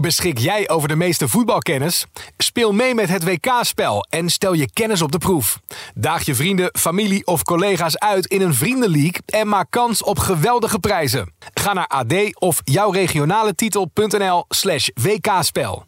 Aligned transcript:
Beschik 0.00 0.38
jij 0.38 0.68
over 0.68 0.88
de 0.88 0.96
meeste 0.96 1.28
voetbalkennis? 1.28 2.06
Speel 2.36 2.72
mee 2.72 2.94
met 2.94 3.08
het 3.08 3.24
WK-spel 3.24 4.06
en 4.08 4.30
stel 4.30 4.52
je 4.52 4.72
kennis 4.72 5.02
op 5.02 5.12
de 5.12 5.18
proef. 5.18 5.60
Daag 5.94 6.22
je 6.22 6.34
vrienden, 6.34 6.70
familie 6.78 7.26
of 7.26 7.42
collega's 7.42 7.98
uit 7.98 8.26
in 8.26 8.40
een 8.40 8.54
vriendenleague 8.54 9.20
en 9.26 9.48
maak 9.48 9.66
kans 9.70 10.02
op 10.02 10.18
geweldige 10.18 10.78
prijzen. 10.78 11.32
Ga 11.54 11.72
naar 11.72 11.86
ad 11.86 12.14
of 12.38 12.60
jouw 12.64 12.90
regionale 12.90 13.54
titel.nl 13.54 14.44
slash 14.48 14.88
WK-spel. 14.94 15.86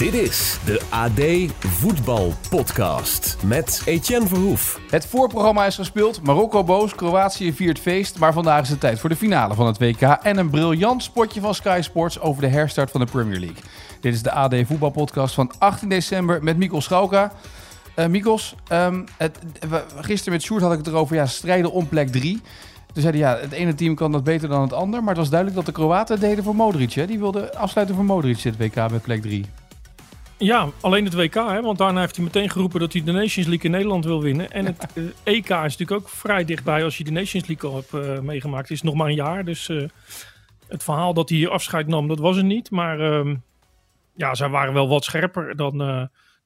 Dit 0.00 0.14
is 0.14 0.58
de 0.64 0.80
AD 0.90 1.20
Voetbal 1.58 2.32
Podcast 2.50 3.36
met 3.44 3.82
Etienne 3.84 4.26
Verhoef. 4.26 4.80
Het 4.90 5.06
voorprogramma 5.06 5.66
is 5.66 5.74
gespeeld, 5.74 6.22
Marokko 6.22 6.64
boos, 6.64 6.94
Kroatië 6.94 7.52
viert 7.52 7.78
feest. 7.78 8.18
Maar 8.18 8.32
vandaag 8.32 8.62
is 8.62 8.68
het 8.68 8.80
tijd 8.80 8.98
voor 8.98 9.08
de 9.08 9.16
finale 9.16 9.54
van 9.54 9.66
het 9.66 9.78
WK 9.78 10.00
en 10.00 10.36
een 10.36 10.50
briljant 10.50 11.02
spotje 11.02 11.40
van 11.40 11.54
Sky 11.54 11.78
Sports 11.82 12.20
over 12.20 12.42
de 12.42 12.48
herstart 12.48 12.90
van 12.90 13.00
de 13.00 13.06
Premier 13.06 13.38
League. 13.38 13.62
Dit 14.00 14.14
is 14.14 14.22
de 14.22 14.30
AD 14.30 14.54
Voetbal 14.66 14.90
Podcast 14.90 15.34
van 15.34 15.52
18 15.58 15.88
december 15.88 16.42
met 16.42 16.56
Mikkel 16.56 16.80
Schauka. 16.80 17.32
Uh, 17.96 18.06
Mikkels, 18.06 18.54
um, 18.72 19.04
het, 19.16 19.38
gisteren 20.00 20.32
met 20.32 20.42
Sjoerd 20.42 20.62
had 20.62 20.72
ik 20.72 20.78
het 20.78 20.86
erover, 20.86 21.16
ja, 21.16 21.26
strijden 21.26 21.72
om 21.72 21.88
plek 21.88 22.08
3. 22.08 22.40
Toen 22.92 23.02
zeiden 23.02 23.20
ja, 23.20 23.38
het 23.38 23.52
ene 23.52 23.74
team 23.74 23.94
kan 23.94 24.12
dat 24.12 24.24
beter 24.24 24.48
dan 24.48 24.60
het 24.60 24.72
ander. 24.72 25.00
Maar 25.00 25.08
het 25.08 25.18
was 25.18 25.30
duidelijk 25.30 25.58
dat 25.58 25.74
de 25.74 25.80
Kroaten 25.80 26.20
deden 26.20 26.44
voor 26.44 26.54
Modric. 26.56 26.92
Hè? 26.92 27.06
Die 27.06 27.18
wilden 27.18 27.54
afsluiten 27.54 27.96
voor 27.96 28.04
Modric 28.04 28.40
het 28.40 28.56
WK 28.56 28.74
bij 28.74 28.98
plek 28.98 29.22
3. 29.22 29.46
Ja, 30.42 30.68
alleen 30.80 31.04
het 31.04 31.14
WK, 31.14 31.34
hè, 31.34 31.62
want 31.62 31.78
daarna 31.78 32.00
heeft 32.00 32.16
hij 32.16 32.24
meteen 32.24 32.50
geroepen 32.50 32.80
dat 32.80 32.92
hij 32.92 33.02
de 33.02 33.12
Nations 33.12 33.46
League 33.46 33.64
in 33.64 33.70
Nederland 33.70 34.04
wil 34.04 34.22
winnen. 34.22 34.50
En 34.50 34.66
het 34.66 34.86
uh, 34.94 35.04
EK 35.34 35.48
is 35.48 35.48
natuurlijk 35.48 35.90
ook 35.90 36.08
vrij 36.08 36.44
dichtbij 36.44 36.84
als 36.84 36.98
je 36.98 37.04
de 37.04 37.10
Nations 37.10 37.46
League 37.46 37.70
al 37.70 37.76
hebt 37.76 37.92
uh, 37.92 38.20
meegemaakt. 38.20 38.68
Het 38.68 38.76
is 38.76 38.82
nog 38.82 38.94
maar 38.94 39.08
een 39.08 39.14
jaar, 39.14 39.44
dus 39.44 39.68
uh, 39.68 39.88
het 40.68 40.82
verhaal 40.82 41.14
dat 41.14 41.28
hij 41.28 41.38
hier 41.38 41.50
afscheid 41.50 41.86
nam, 41.86 42.08
dat 42.08 42.18
was 42.18 42.36
er 42.36 42.44
niet. 42.44 42.70
Maar 42.70 43.00
uh, 43.00 43.34
ja, 44.14 44.34
zij 44.34 44.48
waren 44.48 44.74
wel 44.74 44.88
wat 44.88 45.04
scherper 45.04 45.56
dan, 45.56 45.78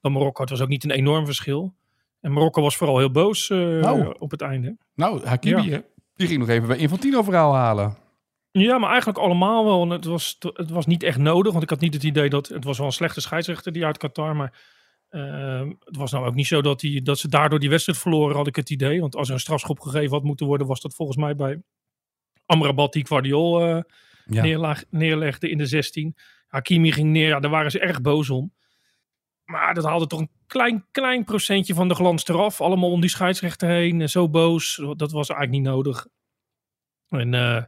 dan 0.00 0.12
Marokko. 0.12 0.41
Het 0.41 0.50
was 0.50 0.61
ook 0.61 0.69
niet 0.69 0.84
een 0.84 0.91
enorm 0.91 1.25
verschil. 1.25 1.75
En 2.20 2.33
Marokko 2.33 2.62
was 2.62 2.77
vooral 2.77 2.98
heel 2.98 3.11
boos 3.11 3.48
nou. 3.48 4.15
op 4.19 4.31
het 4.31 4.41
einde. 4.41 4.77
Nou, 4.95 5.27
Hakimi, 5.27 5.70
ja. 5.70 5.83
die 6.17 6.27
ging 6.27 6.39
nog 6.39 6.48
even 6.48 6.69
bij 6.69 6.77
Infantino 6.77 7.22
verhaal 7.22 7.55
halen. 7.55 7.97
Ja, 8.58 8.78
maar 8.78 8.88
eigenlijk 8.88 9.19
allemaal 9.19 9.64
wel. 9.64 9.91
Het 9.91 10.05
was, 10.05 10.36
het 10.38 10.70
was 10.70 10.86
niet 10.86 11.02
echt 11.02 11.19
nodig, 11.19 11.52
want 11.52 11.64
ik 11.64 11.70
had 11.70 11.80
niet 11.80 11.94
het 11.94 12.02
idee 12.02 12.28
dat... 12.28 12.48
Het 12.48 12.64
was 12.64 12.78
wel 12.78 12.86
een 12.86 12.92
slechte 12.92 13.20
scheidsrechter 13.20 13.72
die 13.72 13.84
uit 13.84 13.98
Qatar, 13.98 14.36
maar... 14.36 14.72
Uh, 15.10 15.69
het 15.78 15.97
was 15.97 16.12
nou 16.12 16.27
ook 16.27 16.34
niet 16.34 16.47
zo 16.47 16.62
dat, 16.62 16.80
die, 16.80 17.02
dat 17.02 17.19
ze 17.19 17.28
daardoor 17.28 17.58
die 17.58 17.69
wedstrijd 17.69 17.98
verloren, 17.98 18.36
had 18.36 18.47
ik 18.47 18.56
het 18.56 18.70
idee. 18.70 19.00
Want 19.00 19.16
als 19.16 19.28
er 19.28 19.34
een 19.34 19.41
strafschop 19.41 19.80
gegeven 19.80 20.10
had 20.10 20.22
moeten 20.22 20.47
worden, 20.47 20.66
was 20.66 20.80
dat 20.80 20.94
volgens 20.94 21.19
mij 21.19 21.34
bij 21.34 21.62
Amrabat 22.47 22.92
die 22.92 23.06
Guardiol 23.06 23.69
uh, 23.69 23.80
ja. 24.25 24.42
neerlag, 24.42 24.84
neerlegde 24.91 25.50
in 25.50 25.58
de 25.58 25.66
16. 25.66 26.16
Hakimi 26.47 26.92
ging 26.92 27.10
neer, 27.10 27.28
ja, 27.28 27.41
daar 27.41 27.50
waren 27.50 27.70
ze 27.70 27.80
erg 27.80 28.00
boos 28.00 28.30
om. 28.30 28.52
Maar 29.44 29.75
dat 29.75 29.84
haalde 29.84 30.06
toch 30.06 30.20
een 30.20 30.30
klein, 30.47 30.86
klein 30.91 31.25
procentje 31.25 31.75
van 31.75 31.88
de 31.88 31.94
glans 31.94 32.27
eraf. 32.27 32.60
Allemaal 32.60 32.91
om 32.91 33.00
die 33.00 33.10
scheidsrechter 33.10 33.69
heen. 33.69 34.00
En 34.00 34.10
zo 34.10 34.28
boos. 34.28 34.77
Dat 34.97 35.12
was 35.12 35.28
eigenlijk 35.28 35.50
niet 35.50 35.72
nodig. 35.72 36.06
En 37.08 37.32
uh, 37.32 37.62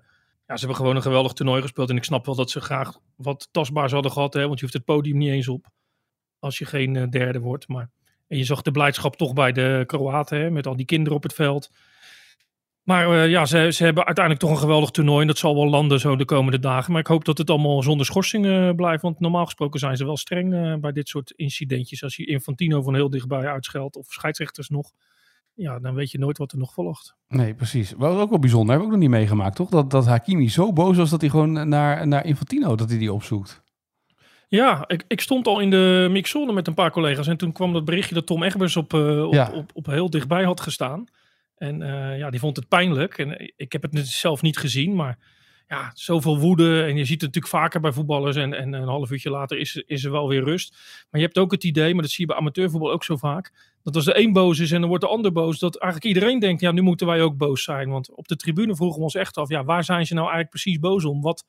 ja, 0.47 0.55
ze 0.55 0.58
hebben 0.58 0.77
gewoon 0.77 0.97
een 0.97 1.02
geweldig 1.02 1.33
toernooi 1.33 1.62
gespeeld. 1.62 1.91
En 1.91 1.97
ik 1.97 2.05
snap 2.05 2.27
wel 2.27 2.34
dat 2.34 2.50
ze 2.50 2.61
graag 2.61 2.98
wat 3.16 3.48
tastbaars 3.50 3.92
hadden 3.92 4.12
gehad. 4.12 4.34
Hè, 4.34 4.47
want 4.47 4.55
je 4.55 4.61
hoeft 4.61 4.77
het 4.77 4.84
podium 4.84 5.19
niet 5.19 5.30
eens 5.30 5.48
op. 5.48 5.66
Als 6.38 6.58
je 6.58 6.64
geen 6.64 6.94
uh, 6.94 7.08
derde 7.08 7.38
wordt. 7.38 7.69
Maar, 7.69 7.91
en 8.28 8.38
je 8.38 8.44
zag 8.44 8.62
de 8.62 8.70
blijdschap 8.70 9.16
toch 9.16 9.33
bij 9.33 9.53
de 9.53 9.84
Kroaten. 9.86 10.38
Hè, 10.38 10.50
met 10.50 10.66
al 10.66 10.76
die 10.76 10.87
kinderen 10.87 11.16
op 11.16 11.22
het 11.22 11.34
veld. 11.34 11.70
Maar 12.82 13.09
uh, 13.12 13.31
ja, 13.31 13.47
ze, 13.47 13.72
ze 13.72 13.84
hebben 13.84 14.04
uiteindelijk 14.04 14.44
toch 14.44 14.54
een 14.54 14.62
geweldig 14.62 14.91
toernooi. 14.91 15.20
En 15.20 15.26
dat 15.26 15.38
zal 15.38 15.54
wel 15.54 15.69
landen 15.69 16.00
zo 16.00 16.16
de 16.16 16.25
komende 16.25 16.59
dagen. 16.59 16.93
Maar 16.93 17.00
ik 17.00 17.06
hoop 17.06 17.25
dat 17.25 17.38
het 17.38 17.50
allemaal 17.50 17.82
zonder 17.82 18.06
schorsingen 18.06 18.69
uh, 18.69 18.75
blijft. 18.75 19.03
Want 19.03 19.20
normaal 19.20 19.44
gesproken 19.44 19.81
zijn 19.81 19.97
ze 19.97 20.04
wel 20.04 20.16
streng 20.16 20.81
bij 20.81 20.93
dit 20.93 21.09
soort 21.09 21.31
incidentjes. 21.31 22.03
Als 22.03 22.16
je 22.16 22.26
Infantino 22.26 22.82
van 22.82 22.94
heel 22.94 23.10
dichtbij 23.10 23.47
uitscheldt. 23.47 23.97
Of 23.97 24.06
scheidsrechters 24.06 24.69
nog. 24.69 24.93
Ja, 25.56 25.78
dan 25.78 25.94
weet 25.94 26.11
je 26.11 26.19
nooit 26.19 26.39
wat 26.39 26.53
er 26.53 26.59
nog 26.59 26.72
volgt. 26.72 27.17
Nee, 27.28 27.55
precies. 27.55 27.93
Wat 27.93 28.19
ook 28.19 28.31
wel 28.31 28.39
bijzonder. 28.39 28.71
Hebben 28.71 28.89
we 28.89 28.94
ook 28.94 29.00
nog 29.00 29.11
niet 29.11 29.19
meegemaakt, 29.19 29.56
toch? 29.56 29.69
Dat, 29.69 29.91
dat 29.91 30.06
Hakimi 30.06 30.50
zo 30.50 30.72
boos 30.72 30.97
was 30.97 31.11
dat 31.11 31.21
hij 31.21 31.31
gewoon 31.31 31.69
naar, 31.69 32.06
naar 32.06 32.25
Infantino 32.25 32.75
dat 32.75 32.89
hij 32.89 32.99
die 32.99 33.12
opzoekt. 33.12 33.62
Ja, 34.49 34.84
ik, 34.87 35.05
ik 35.09 35.21
stond 35.21 35.47
al 35.47 35.61
in 35.61 35.71
de 35.71 36.09
mixzone 36.11 36.53
met 36.53 36.67
een 36.67 36.75
paar 36.75 36.91
collega's. 36.91 37.27
En 37.27 37.37
toen 37.37 37.53
kwam 37.53 37.72
dat 37.72 37.84
berichtje 37.84 38.15
dat 38.15 38.27
Tom 38.27 38.43
Egbers 38.43 38.77
op, 38.77 38.93
uh, 38.93 39.27
op, 39.27 39.33
ja. 39.33 39.50
op, 39.53 39.71
op, 39.75 39.87
heel 39.87 40.11
dichtbij 40.11 40.44
had 40.44 40.61
gestaan. 40.61 41.05
En 41.56 41.81
uh, 41.81 42.19
ja, 42.19 42.31
die 42.31 42.41
vond 42.41 42.56
het 42.56 42.69
pijnlijk. 42.69 43.19
En 43.19 43.53
ik 43.56 43.73
heb 43.73 43.83
het 43.83 44.09
zelf 44.09 44.43
niet 44.43 44.56
gezien, 44.56 44.94
maar 44.94 45.19
ja, 45.69 45.91
zoveel 45.94 46.38
woede. 46.38 46.82
En 46.82 46.97
je 46.97 47.04
ziet 47.04 47.21
het 47.21 47.34
natuurlijk 47.34 47.62
vaker 47.62 47.81
bij 47.81 47.93
voetballers. 47.93 48.37
En, 48.37 48.54
en 48.54 48.72
een 48.72 48.88
half 48.88 49.10
uurtje 49.10 49.31
later 49.31 49.59
is, 49.59 49.77
is 49.77 50.04
er 50.04 50.10
wel 50.10 50.28
weer 50.28 50.44
rust. 50.44 50.71
Maar 51.10 51.21
je 51.21 51.27
hebt 51.27 51.38
ook 51.38 51.50
het 51.50 51.65
idee, 51.65 51.93
maar 51.93 52.03
dat 52.03 52.10
zie 52.10 52.21
je 52.21 52.27
bij 52.27 52.37
amateurvoetbal 52.37 52.93
ook 52.93 53.04
zo 53.04 53.16
vaak. 53.16 53.53
Dat 53.82 53.94
als 53.94 54.05
de 54.05 54.19
een 54.19 54.32
boos 54.32 54.59
is 54.59 54.72
en 54.72 54.81
dan 54.81 54.88
wordt 54.88 55.05
de 55.05 55.10
ander 55.10 55.32
boos. 55.32 55.59
Dat 55.59 55.78
eigenlijk 55.78 56.15
iedereen 56.15 56.38
denkt, 56.38 56.60
ja, 56.60 56.72
nu 56.72 56.82
moeten 56.82 57.06
wij 57.06 57.22
ook 57.22 57.37
boos 57.37 57.62
zijn. 57.62 57.91
Want 57.91 58.10
op 58.10 58.28
de 58.28 58.37
tribune 58.37 58.76
vroegen 58.76 58.99
we 58.99 59.05
ons 59.05 59.15
echt 59.15 59.37
af, 59.37 59.49
ja, 59.49 59.65
waar 59.65 59.84
zijn 59.84 60.06
ze 60.06 60.15
nou 60.15 60.26
eigenlijk 60.26 60.50
precies 60.50 60.78
boos 60.78 61.05
om? 61.05 61.21
Wat 61.21 61.44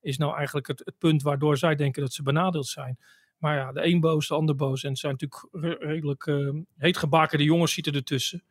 is 0.00 0.18
nou 0.18 0.36
eigenlijk 0.36 0.66
het, 0.66 0.82
het 0.84 0.98
punt 0.98 1.22
waardoor 1.22 1.56
zij 1.56 1.74
denken 1.74 2.02
dat 2.02 2.12
ze 2.12 2.22
benadeeld 2.22 2.66
zijn? 2.66 2.98
Maar 3.38 3.56
ja, 3.56 3.72
de 3.72 3.86
een 3.86 4.00
boos, 4.00 4.28
de 4.28 4.34
ander 4.34 4.56
boos. 4.56 4.82
En 4.82 4.90
het 4.90 4.98
zijn 4.98 5.16
natuurlijk 5.20 5.80
redelijk 5.82 6.26
uh, 6.26 6.50
heetgebakerde 6.76 7.44
jongens 7.44 7.72
zitten 7.72 7.92
ertussen. 7.92 8.42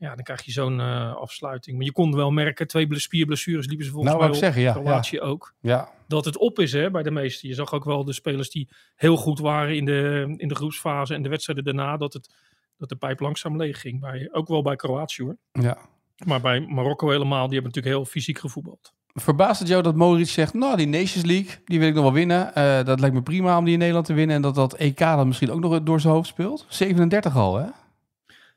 Ja, 0.00 0.14
dan 0.14 0.24
krijg 0.24 0.42
je 0.44 0.52
zo'n 0.52 0.78
uh, 0.78 1.14
afsluiting. 1.16 1.76
Maar 1.76 1.86
je 1.86 1.92
kon 1.92 2.16
wel 2.16 2.30
merken, 2.30 2.66
twee 2.66 2.98
spierblessures 2.98 3.66
liepen 3.66 3.84
ze 3.84 3.90
volgens 3.90 4.12
nou, 4.12 4.24
mij 4.24 4.34
ik 4.34 4.42
zeggen, 4.42 4.62
ja, 4.62 4.72
Kroatië 4.72 5.16
ja. 5.16 5.22
ook. 5.22 5.54
Ja. 5.60 5.88
Dat 6.06 6.24
het 6.24 6.36
op 6.36 6.58
is 6.58 6.72
hè, 6.72 6.90
bij 6.90 7.02
de 7.02 7.10
meesten. 7.10 7.48
Je 7.48 7.54
zag 7.54 7.72
ook 7.72 7.84
wel 7.84 8.04
de 8.04 8.12
spelers 8.12 8.50
die 8.50 8.68
heel 8.96 9.16
goed 9.16 9.38
waren 9.38 9.76
in 9.76 9.84
de, 9.84 10.34
in 10.36 10.48
de 10.48 10.54
groepsfase 10.54 11.14
en 11.14 11.22
de 11.22 11.28
wedstrijden 11.28 11.64
daarna, 11.64 11.96
dat, 11.96 12.12
het, 12.12 12.34
dat 12.76 12.88
de 12.88 12.96
pijp 12.96 13.20
langzaam 13.20 13.56
leeg 13.56 13.80
ging. 13.80 14.00
Bij, 14.00 14.28
ook 14.32 14.48
wel 14.48 14.62
bij 14.62 14.76
Kroatië 14.76 15.22
hoor. 15.22 15.36
Ja. 15.52 15.78
Maar 16.24 16.40
bij 16.40 16.60
Marokko 16.60 17.08
helemaal, 17.08 17.46
die 17.48 17.54
hebben 17.54 17.72
natuurlijk 17.72 17.94
heel 17.94 18.04
fysiek 18.04 18.38
gevoetbald. 18.38 18.92
Verbaast 19.14 19.58
het 19.58 19.68
jou 19.68 19.82
dat 19.82 19.96
Modric 19.96 20.28
zegt, 20.28 20.54
nou 20.54 20.76
die 20.76 20.88
Nations 20.88 21.24
League, 21.24 21.50
die 21.64 21.78
wil 21.78 21.88
ik 21.88 21.94
nog 21.94 22.02
wel 22.02 22.12
winnen. 22.12 22.52
Uh, 22.58 22.84
dat 22.84 23.00
lijkt 23.00 23.14
me 23.14 23.22
prima 23.22 23.58
om 23.58 23.64
die 23.64 23.72
in 23.72 23.78
Nederland 23.78 24.06
te 24.06 24.12
winnen. 24.12 24.36
En 24.36 24.42
dat 24.42 24.54
dat 24.54 24.74
EK 24.74 24.98
dan 24.98 25.26
misschien 25.26 25.50
ook 25.50 25.60
nog 25.60 25.82
door 25.82 26.00
zijn 26.00 26.14
hoofd 26.14 26.28
speelt. 26.28 26.66
37 26.68 27.36
al 27.36 27.56
hè? 27.56 27.66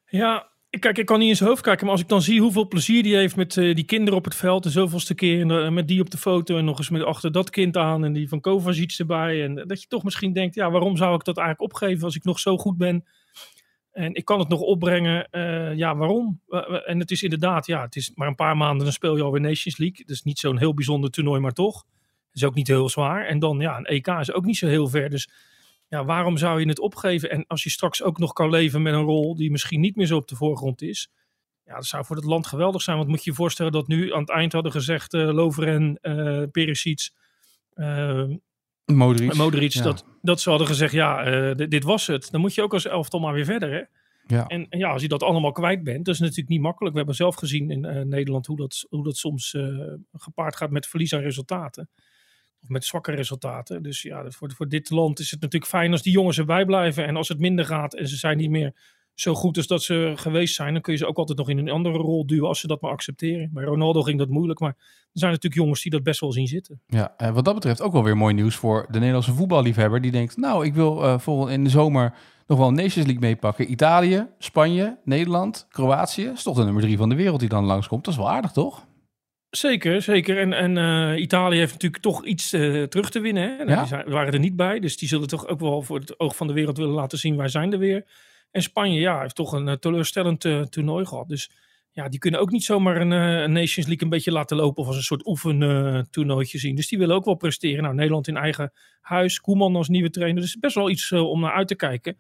Ja, 0.06 0.52
Kijk, 0.80 0.98
ik 0.98 1.06
kan 1.06 1.20
niet 1.20 1.30
in 1.30 1.36
zijn 1.36 1.50
hoofd 1.50 1.62
kijken, 1.62 1.84
maar 1.84 1.94
als 1.94 2.04
ik 2.04 2.10
dan 2.10 2.22
zie 2.22 2.42
hoeveel 2.42 2.68
plezier 2.68 3.04
die 3.04 3.16
heeft 3.16 3.36
met 3.36 3.56
uh, 3.56 3.76
die 3.76 3.84
kinderen 3.84 4.20
op 4.20 4.26
het 4.26 4.36
veld, 4.36 4.64
de 4.64 4.70
zoveelste 4.70 5.16
keer, 5.16 5.42
en 5.42 5.50
uh, 5.50 5.70
met 5.70 5.88
die 5.88 6.02
op 6.02 6.10
de 6.10 6.18
foto 6.18 6.58
en 6.58 6.66
nog 6.66 6.78
eens 6.78 6.90
met 6.90 7.04
achter 7.04 7.32
dat 7.32 7.50
kind 7.50 7.78
aan 7.78 8.06
en 8.06 8.14
die 8.14 8.28
van 8.28 8.42
Kovacic 8.42 8.92
erbij. 8.98 9.44
En 9.44 9.56
dat 9.56 9.82
je 9.82 9.88
toch 9.88 10.04
misschien 10.04 10.34
denkt, 10.34 10.56
ja, 10.56 10.72
waarom 10.72 10.98
zou 10.98 11.16
ik 11.16 11.24
dat 11.24 11.38
eigenlijk 11.38 11.72
opgeven 11.74 12.04
als 12.04 12.16
ik 12.16 12.24
nog 12.24 12.40
zo 12.40 12.58
goed 12.58 12.78
ben? 12.78 13.06
En 13.92 14.14
ik 14.14 14.26
kan 14.26 14.40
het 14.40 14.48
nog 14.48 14.60
opbrengen, 14.60 15.28
uh, 15.32 15.76
ja, 15.76 15.96
waarom? 15.96 16.42
en 16.86 17.00
het 17.00 17.12
is 17.12 17.24
inderdaad, 17.24 17.66
ja, 17.66 17.82
het 17.82 17.96
is 17.96 18.12
maar 18.16 18.28
een 18.28 18.36
paar 18.36 18.58
maanden, 18.58 18.84
dan 18.84 18.94
speel 18.94 19.16
je 19.16 19.24
alweer 19.24 19.42
Nations 19.42 19.78
League. 19.78 20.06
Is 20.06 20.24
niet 20.24 20.40
zo'n 20.40 20.58
heel 20.58 20.74
bijzonder 20.74 21.10
toernooi, 21.10 21.40
maar 21.40 21.54
toch. 21.54 21.86
Is 22.34 22.44
ook 22.44 22.56
niet 22.56 22.68
heel 22.68 22.90
zwaar. 22.90 23.26
En 23.26 23.40
dan, 23.40 23.60
ja, 23.60 23.78
een 23.78 23.86
EK 23.86 24.08
is 24.08 24.34
ook 24.34 24.46
niet 24.46 24.58
zo 24.58 24.68
heel 24.68 24.88
ver, 24.88 25.10
dus 25.10 25.30
ja, 25.94 26.06
waarom 26.06 26.38
zou 26.38 26.60
je 26.60 26.68
het 26.68 26.80
opgeven? 26.80 27.30
En 27.30 27.46
als 27.48 27.64
je 27.64 27.70
straks 27.70 28.04
ook 28.04 28.18
nog 28.18 28.34
kan 28.34 28.50
leven 28.50 28.82
met 28.82 28.94
een 28.94 29.02
rol 29.02 29.36
die 29.36 29.52
misschien 29.52 29.80
niet 29.80 29.96
meer 29.96 30.06
zo 30.06 30.16
op 30.16 30.28
de 30.28 30.36
voorgrond 30.36 30.82
is. 30.82 31.12
Ja, 31.66 31.76
dat 31.76 31.86
zou 31.86 32.06
voor 32.06 32.16
het 32.16 32.26
land 32.26 32.48
geweldig 32.48 32.82
zijn. 32.82 32.98
Want 32.98 33.10
moet 33.10 33.24
je 33.24 33.30
je 33.30 33.36
voorstellen 33.36 33.72
dat 33.72 33.88
nu 33.88 34.14
aan 34.14 34.20
het 34.20 34.30
eind 34.30 34.52
hadden 34.52 34.72
gezegd 34.72 35.14
uh, 35.14 35.34
Loveren, 35.34 36.00
uh, 36.02 36.44
Perisic, 36.52 37.10
uh, 37.76 38.24
Modric, 38.86 39.34
Modric 39.34 39.72
ja. 39.72 39.84
dat, 39.84 40.06
dat 40.22 40.42
ze 40.42 40.50
hadden 40.50 40.68
gezegd, 40.68 40.94
ja, 40.94 41.28
uh, 41.28 41.68
dit, 41.70 41.84
was 41.84 42.08
het. 42.08 42.32
Dan 42.32 42.42
moet 42.42 42.54
je 42.54 42.62
ook 42.62 42.74
als 42.74 42.86
elftal 42.86 43.20
maar 43.20 43.34
weer 43.34 43.46
verder, 43.46 43.72
hè? 43.72 43.84
Ja. 44.36 44.48
En, 44.48 44.70
en 44.70 44.80
ja, 44.80 44.90
als 44.90 45.02
je 45.02 45.08
dat 45.08 45.24
allemaal 45.24 45.52
kwijt 45.52 45.84
bent, 45.84 46.06
dat 46.06 46.14
is 46.14 46.20
natuurlijk 46.20 46.50
niet 46.50 46.62
makkelijk. 46.62 46.92
We 46.92 46.98
hebben 46.98 47.18
zelf 47.18 47.36
gezien 47.36 47.72
in 47.72 48.08
Nederland 48.10 48.46
hoe 48.46 48.58
dat, 48.58 48.86
hoe 48.90 49.04
dat 49.04 49.18
soms 49.18 49.58
gepaard 50.14 50.56
gaat 50.56 50.72
met 50.72 50.88
verlies 50.88 51.14
aan 51.14 51.22
resultaten. 51.22 51.90
Of 52.64 52.70
met 52.70 52.86
zwakke 52.86 53.12
resultaten. 53.12 53.84
Dus 53.84 54.02
ja, 54.02 54.32
voor, 54.32 54.52
voor 54.52 54.68
dit 54.68 54.90
land 54.90 55.20
is 55.20 55.32
het 55.32 55.42
natuurlijk 55.42 55.72
fijn 55.72 55.92
als 55.92 56.02
die 56.02 56.14
jongens 56.14 56.38
erbij 56.38 56.66
blijven. 56.66 57.06
En 57.06 57.16
als 57.16 57.28
het 57.28 57.40
minder 57.40 57.66
gaat 57.66 57.94
en 57.94 58.08
ze 58.08 58.16
zijn 58.16 58.38
niet 58.38 58.50
meer 58.50 58.74
zo 59.14 59.34
goed 59.34 59.58
als 59.58 59.68
dat 59.68 59.84
ze 59.84 60.14
geweest 60.16 60.56
zijn, 60.56 60.74
dan 60.74 60.82
kun 60.82 60.94
je 60.94 61.00
ze 61.00 61.06
ook 61.06 61.18
altijd 61.18 61.38
nog 61.38 61.50
in 61.50 61.58
een 61.58 61.70
andere 61.70 61.98
rol 61.98 62.26
duwen 62.28 62.48
als 62.48 62.60
ze 62.60 62.68
dat 62.68 62.82
maar 62.82 62.92
accepteren. 62.92 63.50
Bij 63.54 63.64
Ronaldo 63.64 64.02
ging 64.02 64.20
dat 64.20 64.30
moeilijk, 64.30 64.60
maar 64.60 64.76
er 64.78 65.20
zijn 65.20 65.32
natuurlijk 65.32 65.62
jongens 65.62 65.82
die 65.82 65.92
dat 65.92 66.04
best 66.04 66.20
wel 66.20 66.32
zien 66.32 66.48
zitten. 66.48 66.82
Ja, 66.88 67.14
en 67.18 67.34
wat 67.34 67.46
dat 67.46 67.54
betreft 67.54 67.82
ook 67.82 67.94
wel 67.94 68.04
weer 68.04 68.18
mooi 68.18 68.34
nieuws 68.34 68.56
voor 68.56 68.86
de 68.90 68.98
Nederlandse 68.98 69.34
voetballiefhebber 69.34 70.02
die 70.02 70.12
denkt, 70.12 70.38
nou, 70.38 70.66
ik 70.66 70.74
wil 70.74 71.04
uh, 71.04 71.20
volgend 71.20 71.52
in 71.52 71.64
de 71.64 71.70
zomer 71.70 72.14
nog 72.48 72.58
wel 72.58 72.68
een 72.68 72.74
Nations 72.74 73.06
League 73.06 73.20
meepakken. 73.20 73.72
Italië, 73.72 74.28
Spanje, 74.38 74.98
Nederland, 75.04 75.68
Kroatië. 75.70 76.24
is 76.24 76.44
toch 76.44 76.56
de 76.56 76.64
nummer 76.64 76.82
drie 76.82 76.98
van 76.98 77.10
de 77.10 77.16
wereld 77.16 77.40
die 77.40 77.50
dan 77.50 77.66
langskomt. 77.66 78.06
Dat 78.06 78.14
is 78.14 78.20
wel 78.20 78.30
aardig, 78.30 78.52
toch? 78.52 78.86
Zeker, 79.56 80.02
zeker. 80.02 80.38
En, 80.38 80.54
en 80.54 80.78
uh, 80.78 81.22
Italië 81.22 81.58
heeft 81.58 81.74
natuurlijk 81.74 82.04
toch 82.04 82.26
iets 82.26 82.54
uh, 82.54 82.84
terug 82.84 83.10
te 83.10 83.20
winnen. 83.20 83.44
Hè? 83.44 83.64
Ja. 83.64 83.80
Die 83.80 83.88
zijn, 83.88 84.10
waren 84.10 84.34
er 84.34 84.40
niet 84.40 84.56
bij, 84.56 84.80
dus 84.80 84.98
die 84.98 85.08
zullen 85.08 85.28
toch 85.28 85.48
ook 85.48 85.60
wel 85.60 85.82
voor 85.82 86.00
het 86.00 86.20
oog 86.20 86.36
van 86.36 86.48
de 86.48 86.54
wereld 86.54 86.78
willen 86.78 86.94
laten 86.94 87.18
zien 87.18 87.38
wij 87.38 87.48
zijn 87.48 87.74
er 87.74 87.80
weer. 87.80 88.06
En 88.52 88.62
Spanje, 88.62 89.00
ja, 89.00 89.22
heeft 89.22 89.36
toch 89.36 89.52
een 89.54 89.68
uh, 89.68 89.74
teleurstellend 89.74 90.40
toernooi 90.70 91.06
gehad. 91.06 91.28
Dus 91.28 91.52
ja, 91.92 92.10
die 92.10 92.20
kunnen 92.20 92.40
ook 92.40 92.52
niet 92.52 92.64
zomaar 92.64 93.02
een, 93.02 93.12
een, 93.12 93.52
Nations 93.52 93.88
League 93.88 94.04
een 94.04 94.10
beetje 94.10 94.32
laten 94.32 94.58
lopen 94.58 94.82
of 94.82 94.88
als 94.88 94.98
een 94.98 95.04
soort 95.04 95.26
oefentoernooitje 95.26 96.60
zien. 96.60 96.76
Dus 96.76 96.88
die 96.88 96.98
willen 96.98 97.16
ook 97.16 97.26
wel 97.26 97.36
presteren. 97.36 97.84
Nou, 97.84 97.96
Nederland 97.96 98.28
in 98.28 98.38
eigen 98.38 98.72
huis, 99.02 99.40
Koeman 99.40 99.76
als 99.76 99.88
nieuwe 99.88 100.10
trainer. 100.10 100.42
Dus 100.42 100.58
best 100.60 100.76
wel 100.76 100.90
iets 100.90 101.12
om 101.12 101.40
naar 101.40 101.54
uit 101.54 101.68
te 101.68 101.76
kijken. 101.76 102.18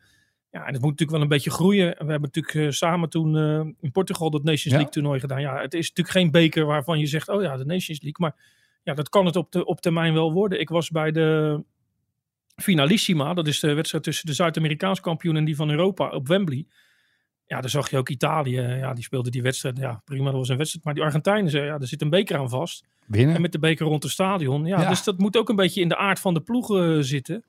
Ja, 0.53 0.59
en 0.59 0.73
het 0.73 0.81
moet 0.81 0.89
natuurlijk 0.89 1.11
wel 1.11 1.21
een 1.21 1.27
beetje 1.27 1.49
groeien. 1.51 1.87
We 1.89 2.11
hebben 2.11 2.21
natuurlijk 2.21 2.53
uh, 2.53 2.69
samen 2.69 3.09
toen 3.09 3.35
uh, 3.35 3.73
in 3.81 3.91
Portugal 3.91 4.29
dat 4.29 4.43
Nations 4.43 4.73
League 4.73 4.89
toernooi 4.91 5.19
gedaan. 5.19 5.41
Ja, 5.41 5.61
het 5.61 5.73
is 5.73 5.87
natuurlijk 5.87 6.17
geen 6.17 6.31
beker 6.31 6.65
waarvan 6.65 6.99
je 6.99 7.05
zegt, 7.05 7.29
oh 7.29 7.41
ja, 7.41 7.57
de 7.57 7.65
Nations 7.65 8.01
League. 8.01 8.15
Maar 8.17 8.35
ja, 8.83 8.93
dat 8.93 9.09
kan 9.09 9.25
het 9.25 9.35
op, 9.35 9.51
de, 9.51 9.65
op 9.65 9.81
termijn 9.81 10.13
wel 10.13 10.33
worden. 10.33 10.59
Ik 10.59 10.69
was 10.69 10.89
bij 10.89 11.11
de 11.11 11.63
Finalissima, 12.55 13.33
dat 13.33 13.47
is 13.47 13.59
de 13.59 13.73
wedstrijd 13.73 14.03
tussen 14.03 14.25
de 14.25 14.33
Zuid-Amerikaans 14.33 14.99
kampioen 14.99 15.35
en 15.35 15.45
die 15.45 15.55
van 15.55 15.69
Europa 15.69 16.09
op 16.09 16.27
Wembley. 16.27 16.65
Ja, 17.45 17.61
daar 17.61 17.69
zag 17.69 17.89
je 17.89 17.97
ook 17.97 18.09
Italië. 18.09 18.61
Ja, 18.61 18.93
die 18.93 19.03
speelde 19.03 19.29
die 19.29 19.41
wedstrijd. 19.41 19.77
Ja, 19.77 20.01
prima, 20.05 20.25
dat 20.25 20.33
was 20.33 20.49
een 20.49 20.57
wedstrijd. 20.57 20.85
Maar 20.85 20.93
die 20.93 21.03
Argentijnen 21.03 21.51
zeiden, 21.51 21.73
ja, 21.73 21.79
er 21.79 21.87
zit 21.87 22.01
een 22.01 22.09
beker 22.09 22.37
aan 22.37 22.49
vast. 22.49 22.85
Binnen. 23.07 23.35
En 23.35 23.41
met 23.41 23.51
de 23.51 23.59
beker 23.59 23.85
rond 23.85 24.03
het 24.03 24.11
stadion. 24.11 24.65
Ja, 24.65 24.81
Ja. 24.81 24.89
dus 24.89 25.03
dat 25.03 25.17
moet 25.17 25.37
ook 25.37 25.49
een 25.49 25.55
beetje 25.55 25.81
in 25.81 25.87
de 25.87 25.97
aard 25.97 26.19
van 26.19 26.33
de 26.33 26.41
ploegen 26.41 26.97
uh, 26.97 27.03
zitten. 27.03 27.43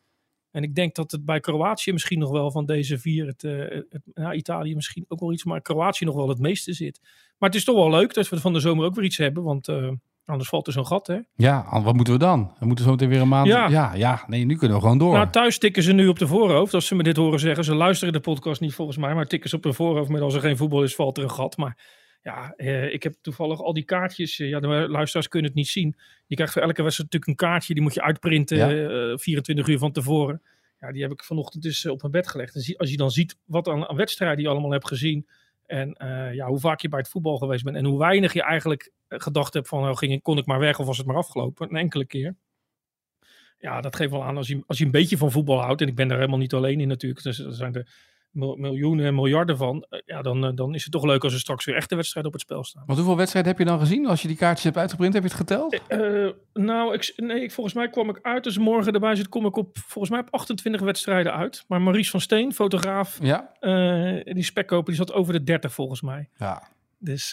En 0.54 0.62
ik 0.62 0.74
denk 0.74 0.94
dat 0.94 1.10
het 1.10 1.24
bij 1.24 1.40
Kroatië 1.40 1.92
misschien 1.92 2.18
nog 2.18 2.30
wel 2.30 2.50
van 2.50 2.66
deze 2.66 2.98
vier, 2.98 3.26
het, 3.26 3.42
uh, 3.42 3.60
het, 3.88 4.02
ja, 4.14 4.32
Italië 4.32 4.74
misschien 4.74 5.04
ook 5.08 5.20
wel 5.20 5.32
iets, 5.32 5.44
maar 5.44 5.60
Kroatië 5.60 6.04
nog 6.04 6.14
wel 6.14 6.28
het 6.28 6.38
meeste 6.38 6.72
zit. 6.72 7.00
Maar 7.38 7.48
het 7.48 7.58
is 7.58 7.64
toch 7.64 7.76
wel 7.76 7.90
leuk 7.90 8.14
dat 8.14 8.28
we 8.28 8.40
van 8.40 8.52
de 8.52 8.60
zomer 8.60 8.84
ook 8.84 8.94
weer 8.94 9.04
iets 9.04 9.16
hebben, 9.16 9.42
want 9.42 9.68
uh, 9.68 9.90
anders 10.24 10.48
valt 10.48 10.66
er 10.66 10.72
zo'n 10.72 10.86
gat, 10.86 11.06
hè? 11.06 11.18
Ja, 11.34 11.82
wat 11.82 11.94
moeten 11.94 12.12
we 12.12 12.18
dan? 12.18 12.54
We 12.58 12.66
moeten 12.66 12.84
zo 12.84 12.90
meteen 12.90 13.08
weer 13.08 13.20
een 13.20 13.28
maand... 13.28 13.46
Ja. 13.46 13.68
ja, 13.68 13.94
ja, 13.94 14.24
nee, 14.26 14.44
nu 14.44 14.56
kunnen 14.56 14.76
we 14.76 14.82
gewoon 14.82 14.98
door. 14.98 15.12
Nou, 15.12 15.30
thuis 15.30 15.58
tikken 15.58 15.82
ze 15.82 15.92
nu 15.92 16.08
op 16.08 16.18
de 16.18 16.26
voorhoofd, 16.26 16.74
als 16.74 16.86
ze 16.86 16.94
me 16.94 17.02
dit 17.02 17.16
horen 17.16 17.40
zeggen. 17.40 17.64
Ze 17.64 17.74
luisteren 17.74 18.12
de 18.12 18.20
podcast 18.20 18.60
niet 18.60 18.74
volgens 18.74 18.96
mij, 18.96 19.14
maar 19.14 19.26
tikken 19.26 19.50
ze 19.50 19.56
op 19.56 19.62
de 19.62 19.72
voorhoofd 19.72 20.10
met 20.10 20.20
als 20.20 20.34
er 20.34 20.40
geen 20.40 20.56
voetbal 20.56 20.82
is, 20.82 20.94
valt 20.94 21.18
er 21.18 21.24
een 21.24 21.30
gat. 21.30 21.56
Maar 21.56 21.78
ja, 22.24 22.52
eh, 22.56 22.92
ik 22.92 23.02
heb 23.02 23.14
toevallig 23.20 23.60
al 23.62 23.72
die 23.72 23.84
kaartjes. 23.84 24.38
Eh, 24.38 24.48
ja, 24.48 24.60
de 24.60 24.66
luisteraars 24.68 25.28
kunnen 25.28 25.48
het 25.50 25.58
niet 25.58 25.68
zien. 25.68 25.96
Je 26.26 26.34
krijgt 26.34 26.52
voor 26.52 26.62
elke 26.62 26.82
wedstrijd 26.82 27.12
natuurlijk 27.12 27.40
een 27.40 27.48
kaartje. 27.48 27.74
Die 27.74 27.82
moet 27.82 27.94
je 27.94 28.02
uitprinten 28.02 28.56
Ja. 28.56 29.10
eh, 29.10 29.16
24 29.18 29.66
uur 29.68 29.78
van 29.78 29.92
tevoren. 29.92 30.42
Ja, 30.80 30.92
die 30.92 31.02
heb 31.02 31.12
ik 31.12 31.24
vanochtend 31.24 31.62
dus 31.62 31.86
op 31.86 32.00
mijn 32.00 32.12
bed 32.12 32.28
gelegd. 32.28 32.54
En 32.54 32.76
als 32.76 32.90
je 32.90 32.96
dan 32.96 33.10
ziet 33.10 33.36
wat 33.44 33.68
aan, 33.68 33.86
aan 33.88 33.96
wedstrijden 33.96 34.42
je 34.44 34.48
allemaal 34.50 34.70
hebt 34.70 34.88
gezien. 34.88 35.26
En 35.66 35.96
ja, 36.32 36.46
hoe 36.46 36.58
vaak 36.60 36.80
je 36.80 36.88
bij 36.88 36.98
het 36.98 37.08
voetbal 37.08 37.38
geweest 37.38 37.64
bent. 37.64 37.76
En 37.76 37.84
hoe 37.84 37.98
weinig 37.98 38.32
je 38.32 38.42
eigenlijk 38.42 38.90
gedacht 39.08 39.54
hebt 39.54 39.68
van 39.68 39.80
nou, 39.82 39.96
ging, 39.96 40.12
ik- 40.12 40.22
kon 40.22 40.38
ik 40.38 40.46
maar 40.46 40.58
weg 40.58 40.78
of 40.78 40.86
was 40.86 40.98
het 40.98 41.06
maar 41.06 41.16
afgelopen. 41.16 41.68
Een 41.70 41.76
enkele 41.76 42.04
keer. 42.06 42.36
Ja, 43.58 43.80
dat 43.80 43.96
geeft 43.96 44.10
wel 44.10 44.24
aan 44.24 44.36
als 44.36 44.48
je, 44.48 44.62
als 44.66 44.78
je 44.78 44.84
een 44.84 44.90
beetje 44.90 45.16
van 45.16 45.30
voetbal 45.30 45.60
houdt. 45.60 45.80
En 45.80 45.88
ik 45.88 45.94
ben 45.94 46.08
daar 46.08 46.18
helemaal 46.18 46.38
niet 46.38 46.52
alleen 46.54 46.80
in 46.80 46.88
natuurlijk. 46.88 47.22
Dus 47.22 47.38
er 47.38 47.52
zijn 47.54 47.74
er 47.74 47.88
miljoenen 48.34 49.06
en 49.06 49.14
miljarden 49.14 49.56
van. 49.56 49.86
eh, 49.88 50.00
Ja, 50.06 50.22
dan, 50.22 50.44
eh, 50.44 50.50
dan 50.54 50.74
is 50.74 50.82
het 50.82 50.92
toch 50.92 51.04
leuk 51.04 51.24
als 51.24 51.32
er 51.32 51.38
straks 51.38 51.64
weer 51.64 51.74
echte 51.74 51.96
wedstrijden 51.96 52.32
op 52.32 52.38
het 52.38 52.46
spel 52.48 52.64
staan. 52.64 52.82
Want 52.86 52.98
hoeveel 52.98 53.16
wedstrijden 53.16 53.50
heb 53.50 53.60
je 53.60 53.66
dan 53.66 53.78
gezien? 53.78 54.06
Als 54.06 54.22
je 54.22 54.28
die 54.28 54.36
kaartjes 54.36 54.64
hebt 54.64 54.76
uitgeprint, 54.76 55.14
heb 55.14 55.22
je 55.22 55.28
het 55.28 55.38
geteld? 55.38 55.80
Eh, 55.88 56.28
nou, 56.52 56.94
ik, 56.94 57.12
nee, 57.16 57.52
volgens 57.52 57.74
mij 57.74 57.88
kwam 57.88 58.08
ik 58.08 58.18
uit. 58.22 58.44
Dus 58.44 58.58
morgen 58.58 58.92
erbij 58.92 59.14
zit, 59.14 59.28
kom 59.28 59.46
ik 59.46 59.56
op 59.56 59.76
volgens 59.78 60.10
mij 60.10 60.20
op 60.20 60.28
28 60.30 60.80
wedstrijden 60.82 61.32
uit. 61.34 61.64
Maar 61.68 61.82
Maurice 61.82 62.10
van 62.10 62.20
Steen, 62.20 62.52
fotograaf, 62.52 63.18
Ja. 63.22 63.52
die 64.24 64.42
spekkoper, 64.42 64.86
die 64.86 64.96
zat 65.04 65.12
over 65.12 65.32
de 65.32 65.42
30 65.44 65.72
volgens 65.72 66.02
mij. 66.02 66.28
Ja. 66.36 66.68
Dus 66.98 67.32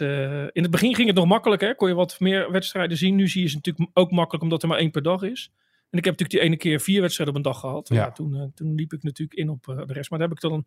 in 0.52 0.62
het 0.62 0.72
begin 0.72 0.96
ging 0.96 1.08
het 1.08 1.16
nog 1.18 1.26
makkelijk, 1.26 1.62
hè? 1.62 1.76
kon 1.76 1.88
je 1.88 1.94
wat 1.96 2.20
meer 2.20 2.52
wedstrijden 2.52 2.98
zien. 2.98 3.16
Nu 3.16 3.28
zie 3.28 3.42
je 3.42 3.48
ze 3.50 3.56
natuurlijk 3.56 3.90
ook 3.94 4.12
makkelijk, 4.12 4.44
omdat 4.44 4.62
er 4.62 4.68
maar 4.68 4.78
één 4.78 4.92
per 4.92 5.02
dag 5.04 5.22
is. 5.22 5.52
En 5.90 5.98
ik 5.98 6.06
heb 6.06 6.14
natuurlijk 6.20 6.30
die 6.30 6.40
ene 6.40 6.58
keer 6.58 6.80
vier 6.80 7.02
wedstrijden 7.02 7.36
op 7.36 7.46
een 7.46 7.52
dag 7.52 7.60
gehad. 7.60 7.88
Ja. 7.90 7.96
Ja. 7.96 8.12
toen, 8.12 8.52
toen 8.56 8.76
liep 8.76 8.94
ik 8.94 9.04
natuurlijk 9.04 9.40
in 9.40 9.50
op 9.50 9.64
de 9.66 9.94
rest. 9.94 10.10
Maar 10.10 10.20
daar 10.20 10.28
heb 10.28 10.38
ik 10.38 10.50
dan 10.50 10.66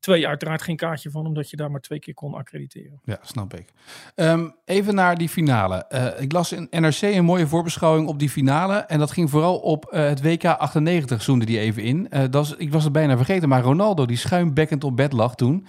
twee 0.00 0.26
uiteraard 0.28 0.62
geen 0.62 0.76
kaartje 0.76 1.10
van, 1.10 1.26
omdat 1.26 1.50
je 1.50 1.56
daar 1.56 1.70
maar 1.70 1.80
twee 1.80 1.98
keer 1.98 2.14
kon 2.14 2.34
accrediteren. 2.34 3.00
Ja, 3.04 3.18
snap 3.22 3.54
ik. 3.54 3.72
Ehm, 4.14 4.48
even 4.64 4.94
naar 4.94 5.18
die 5.18 5.28
finale. 5.28 5.84
Eh, 5.88 6.22
ik 6.22 6.32
las 6.32 6.52
in 6.52 6.66
NRC 6.70 7.02
een 7.02 7.24
mooie 7.24 7.46
voorbeschouwing 7.46 8.08
op 8.08 8.18
die 8.18 8.30
finale. 8.30 8.74
En 8.74 8.98
dat 8.98 9.10
ging 9.10 9.30
vooral 9.30 9.58
op 9.58 9.84
eh, 9.84 10.02
het 10.02 10.22
WK 10.22 10.44
98, 10.44 11.22
zoomde 11.22 11.44
die 11.44 11.58
even 11.58 11.82
in. 11.82 12.10
Eh, 12.10 12.22
dat 12.30 12.44
is, 12.44 12.54
ik 12.56 12.72
was 12.72 12.84
het 12.84 12.92
bijna 12.92 13.16
vergeten, 13.16 13.48
maar 13.48 13.62
Ronaldo, 13.62 14.06
die 14.06 14.16
schuimbekkend 14.16 14.84
op 14.84 14.96
bed 14.96 15.12
lag 15.12 15.34
toen 15.34 15.66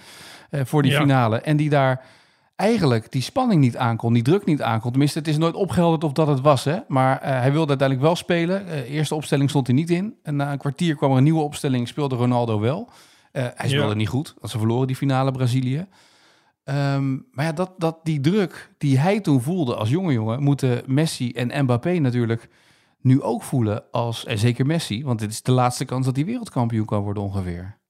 voor 0.64 0.82
die 0.82 0.90
Ja. 0.92 1.00
finale. 1.00 1.40
En 1.40 1.56
die 1.56 1.68
daar 1.70 2.04
eigenlijk 2.56 3.12
die 3.12 3.22
spanning 3.22 3.60
niet 3.60 3.76
aankon, 3.76 4.12
die 4.12 4.22
druk 4.22 4.44
niet 4.44 4.62
aankon. 4.62 4.90
Tenminste, 4.90 5.18
het 5.18 5.28
is 5.28 5.38
nooit 5.38 5.54
opgehelderd 5.54 6.04
of 6.04 6.12
dat 6.12 6.26
het 6.26 6.40
was. 6.40 6.64
Hè? 6.64 6.78
Maar 6.88 7.18
hij 7.22 7.52
wilde 7.52 7.68
uiteindelijk 7.68 8.00
wel 8.08 8.16
spelen. 8.16 8.84
Eerste 8.84 9.14
opstelling 9.14 9.50
stond 9.50 9.66
hij 9.66 9.76
niet 9.76 9.90
in. 9.90 10.14
En 10.22 10.36
na 10.36 10.52
een 10.52 10.58
kwartier 10.58 10.96
kwam 10.96 11.10
er 11.10 11.16
een 11.16 11.22
nieuwe 11.22 11.42
opstelling, 11.42 11.88
speelde 11.88 12.16
Ronaldo 12.16 12.60
wel. 12.60 12.88
Eh, 13.32 13.46
hij 13.54 13.68
speelde 13.68 13.88
Ja. 13.88 13.94
niet 13.94 14.08
goed, 14.08 14.34
want 14.38 14.52
ze 14.52 14.58
verloren 14.58 14.86
die 14.86 14.96
finale 14.96 15.30
Brazilië. 15.32 15.86
Ehm, 16.64 17.12
maar 17.30 17.44
ja, 17.44 17.52
dat, 17.52 17.72
dat, 17.78 17.98
die 18.02 18.20
druk 18.20 18.74
die 18.78 18.98
hij 18.98 19.20
toen 19.20 19.40
voelde 19.42 19.74
als 19.76 19.88
jonge 19.90 20.12
jongen, 20.12 20.42
moeten 20.42 20.82
Messi 20.86 21.32
en 21.32 21.62
Mbappé 21.64 21.98
natuurlijk 21.98 22.48
nu 23.00 23.22
ook 23.22 23.42
voelen 23.42 23.90
als, 23.90 24.24
en 24.24 24.38
zeker 24.38 24.66
Messi, 24.66 25.04
want 25.04 25.18
dit 25.18 25.30
is 25.30 25.42
de 25.42 25.52
laatste 25.52 25.84
kans 25.84 26.06
dat 26.06 26.16
hij 26.16 26.24
wereldkampioen 26.24 26.86
kan 26.86 27.02
worden 27.02 27.22
ongeveer. 27.22 27.80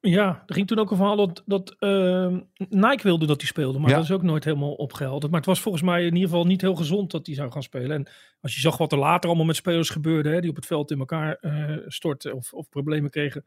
Ja, 0.00 0.42
er 0.46 0.54
ging 0.54 0.66
toen 0.66 0.78
ook 0.78 0.90
een 0.90 0.96
verhaal 0.96 1.16
dat, 1.16 1.42
dat 1.46 1.76
ehm, 1.78 2.40
Nike 2.68 3.02
wilde 3.02 3.26
dat 3.26 3.36
hij 3.40 3.46
speelde. 3.46 3.78
Maar 3.78 3.90
Ja. 3.90 3.94
dat 3.96 4.04
is 4.04 4.10
ook 4.12 4.22
nooit 4.22 4.44
helemaal 4.44 4.72
opgehelderd. 4.72 5.30
Maar 5.30 5.40
het 5.40 5.48
was 5.48 5.60
volgens 5.60 5.82
mij 5.84 6.00
in 6.06 6.14
ieder 6.14 6.28
geval 6.28 6.44
niet 6.46 6.60
heel 6.60 6.74
gezond 6.74 7.10
dat 7.10 7.26
hij 7.26 7.34
zou 7.34 7.50
gaan 7.50 7.62
spelen. 7.62 7.90
En 7.96 8.08
als 8.40 8.54
je 8.54 8.60
zag 8.60 8.76
wat 8.76 8.92
er 8.92 8.98
later 8.98 9.28
allemaal 9.28 9.46
met 9.46 9.56
spelers 9.56 9.90
gebeurde, 9.90 10.28
hè, 10.28 10.40
die 10.40 10.50
op 10.50 10.56
het 10.56 10.66
veld 10.66 10.90
in 10.90 10.98
elkaar 10.98 11.34
eh, 11.40 11.76
stortten 11.86 12.34
of, 12.34 12.52
of 12.52 12.68
problemen 12.68 13.10
kregen, 13.10 13.44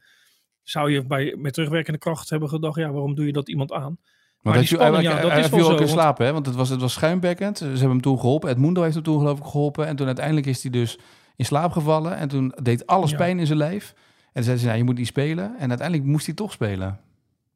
zou 0.66 0.92
je 0.92 1.06
bij, 1.06 1.36
met 1.38 1.54
terugwerkende 1.54 2.00
kracht 2.00 2.30
hebben 2.30 2.50
gedacht, 2.50 2.78
ja, 2.78 2.92
waarom 2.92 3.16
doe 3.16 3.26
je 3.26 3.32
dat 3.34 3.50
iemand 3.50 3.72
aan? 3.72 3.98
Maar 4.42 4.58
die 4.58 4.68
spanning, 4.68 5.04
ja, 5.04 5.22
dat 5.22 5.32
hij 5.32 5.40
is 5.40 5.50
wel 5.50 5.60
ook 5.60 5.66
zo, 5.66 5.72
in 5.72 5.78
want- 5.78 5.90
slaap, 5.90 6.18
hè? 6.18 6.34
Want 6.34 6.46
het 6.46 6.56
was, 6.56 6.70
het 6.70 6.82
was 6.82 6.94
schuimbekkend. 6.94 7.58
Ze 7.58 7.66
hebben 7.66 7.90
hem 7.90 8.02
toen 8.02 8.20
geholpen. 8.20 8.50
Edmundo 8.50 8.82
heeft 8.82 8.94
hem 8.94 9.04
toen 9.04 9.20
geloof 9.20 9.38
ik 9.40 9.44
geholpen. 9.46 9.88
En 9.88 9.96
toen 9.96 10.06
uiteindelijk 10.08 10.46
is 10.46 10.62
hij 10.62 10.72
dus 10.72 10.98
in 11.36 11.46
slaap 11.46 11.72
gevallen. 11.72 12.18
En 12.18 12.28
toen 12.28 12.54
deed 12.64 12.88
alles 12.88 13.12
Ja. 13.12 13.18
pijn 13.18 13.40
in 13.40 13.46
zijn 13.46 13.58
lijf. 13.58 13.94
En 13.96 14.32
toen 14.34 14.44
zeiden 14.44 14.60
ze, 14.60 14.66
nou, 14.66 14.78
je 14.78 14.84
moet 14.84 14.98
niet 14.98 15.08
spelen. 15.08 15.56
En 15.58 15.70
uiteindelijk 15.70 16.08
moest 16.10 16.26
hij 16.26 16.36
toch 16.36 16.52
spelen. 16.52 17.00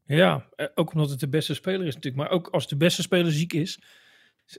Ja, 0.05 0.45
eh, 0.55 0.65
ook 0.75 0.93
omdat 0.93 1.09
het 1.09 1.19
de 1.19 1.29
beste 1.29 1.53
speler 1.53 1.87
is 1.87 1.95
natuurlijk. 1.95 2.23
Maar 2.23 2.31
ook 2.31 2.47
als 2.47 2.67
de 2.67 2.77
beste 2.77 3.01
speler 3.01 3.31
ziek 3.31 3.53
is. 3.53 3.81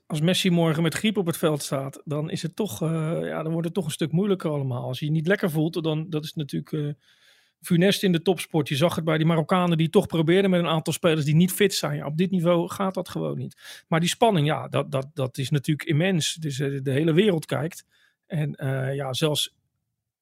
Als 0.06 0.20
Messi 0.20 0.50
morgen 0.50 0.82
met 0.82 0.94
griep 0.94 1.16
op 1.16 1.26
het 1.26 1.36
veld 1.36 1.62
staat, 1.62 2.02
dan 2.04 2.30
is 2.30 2.42
het 2.42 2.56
toch, 2.56 2.82
eh, 2.82 3.18
ja, 3.22 3.42
dan 3.42 3.52
wordt 3.52 3.66
het 3.66 3.74
toch 3.74 3.84
een 3.84 3.90
stuk 3.90 4.12
moeilijker 4.12 4.50
allemaal. 4.50 4.82
Als 4.84 4.98
je 4.98 5.04
je 5.04 5.10
niet 5.10 5.26
lekker 5.26 5.50
voelt, 5.50 5.82
dan 5.82 6.06
dat 6.10 6.24
is 6.24 6.34
natuurlijk 6.34 6.72
eh, 6.72 6.88
funest 7.60 8.02
in 8.02 8.12
de 8.12 8.22
topsport. 8.22 8.68
Je 8.68 8.76
zag 8.76 8.94
het 8.94 9.04
bij 9.04 9.16
die 9.16 9.26
Marokkanen 9.26 9.78
die 9.78 9.90
toch 9.90 10.06
probeerden 10.06 10.50
met 10.50 10.60
een 10.60 10.66
aantal 10.66 10.92
spelers 10.92 11.24
die 11.24 11.34
niet 11.34 11.52
fit 11.52 11.74
zijn. 11.74 11.96
Ja, 11.96 12.06
op 12.06 12.16
dit 12.16 12.30
niveau 12.30 12.68
gaat 12.68 12.94
dat 12.94 13.08
gewoon 13.08 13.38
niet. 13.38 13.84
Maar 13.88 14.00
die 14.00 14.08
spanning, 14.08 14.46
ja, 14.46 14.68
dat, 14.68 14.90
dat, 14.90 15.10
dat 15.14 15.38
is 15.38 15.50
natuurlijk 15.50 15.88
immens. 15.88 16.34
Dus 16.34 16.58
eh, 16.58 16.78
de 16.82 16.90
hele 16.90 17.12
wereld 17.12 17.46
kijkt. 17.46 17.86
En 18.26 18.54
eh, 18.54 18.94
ja, 18.94 19.12
zelfs 19.12 19.54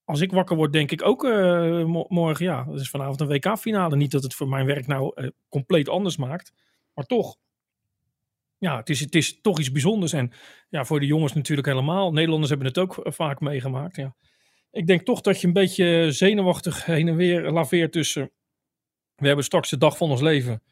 als 0.04 0.20
ik 0.20 0.32
wakker 0.32 0.56
word, 0.56 0.72
denk 0.72 0.90
ik 0.90 1.02
ook 1.02 1.24
eh, 1.24 1.84
mo- 1.84 2.06
morgen, 2.08 2.44
ja, 2.44 2.64
dat 2.64 2.80
is 2.80 2.90
vanavond 2.90 3.20
een 3.20 3.28
WK-finale. 3.28 3.96
Niet 3.96 4.10
dat 4.10 4.22
het 4.22 4.34
voor 4.34 4.48
mijn 4.48 4.66
werk 4.66 4.86
nou 4.86 5.30
compleet 5.48 5.88
anders 5.88 6.16
maakt, 6.16 6.52
maar 6.94 7.04
toch. 7.04 7.36
Ja, 8.58 8.76
het 8.76 8.88
is, 8.90 9.00
het 9.00 9.14
is 9.14 9.40
toch 9.40 9.58
iets 9.58 9.72
bijzonders. 9.72 10.12
En 10.12 10.32
ja, 10.68 10.84
voor 10.84 11.00
de 11.00 11.06
jongens 11.06 11.32
natuurlijk 11.32 11.68
helemaal. 11.68 12.12
Nederlanders 12.12 12.48
hebben 12.50 12.68
het 12.68 12.78
ook 12.78 13.00
vaak 13.02 13.40
meegemaakt. 13.40 13.96
Ja. 13.96 14.14
Ik 14.70 14.86
denk 14.86 15.02
toch 15.02 15.20
dat 15.20 15.40
je 15.40 15.46
een 15.46 15.52
beetje 15.52 16.06
zenuwachtig 16.12 16.84
heen 16.84 17.08
en 17.08 17.16
weer 17.16 17.50
laveert 17.50 17.92
tussen. 17.92 18.30
We 19.14 19.26
hebben 19.26 19.44
straks 19.44 19.70
de 19.70 19.78
dag 19.78 19.96
van 19.96 20.10
ons 20.10 20.20
leven. 20.20 20.62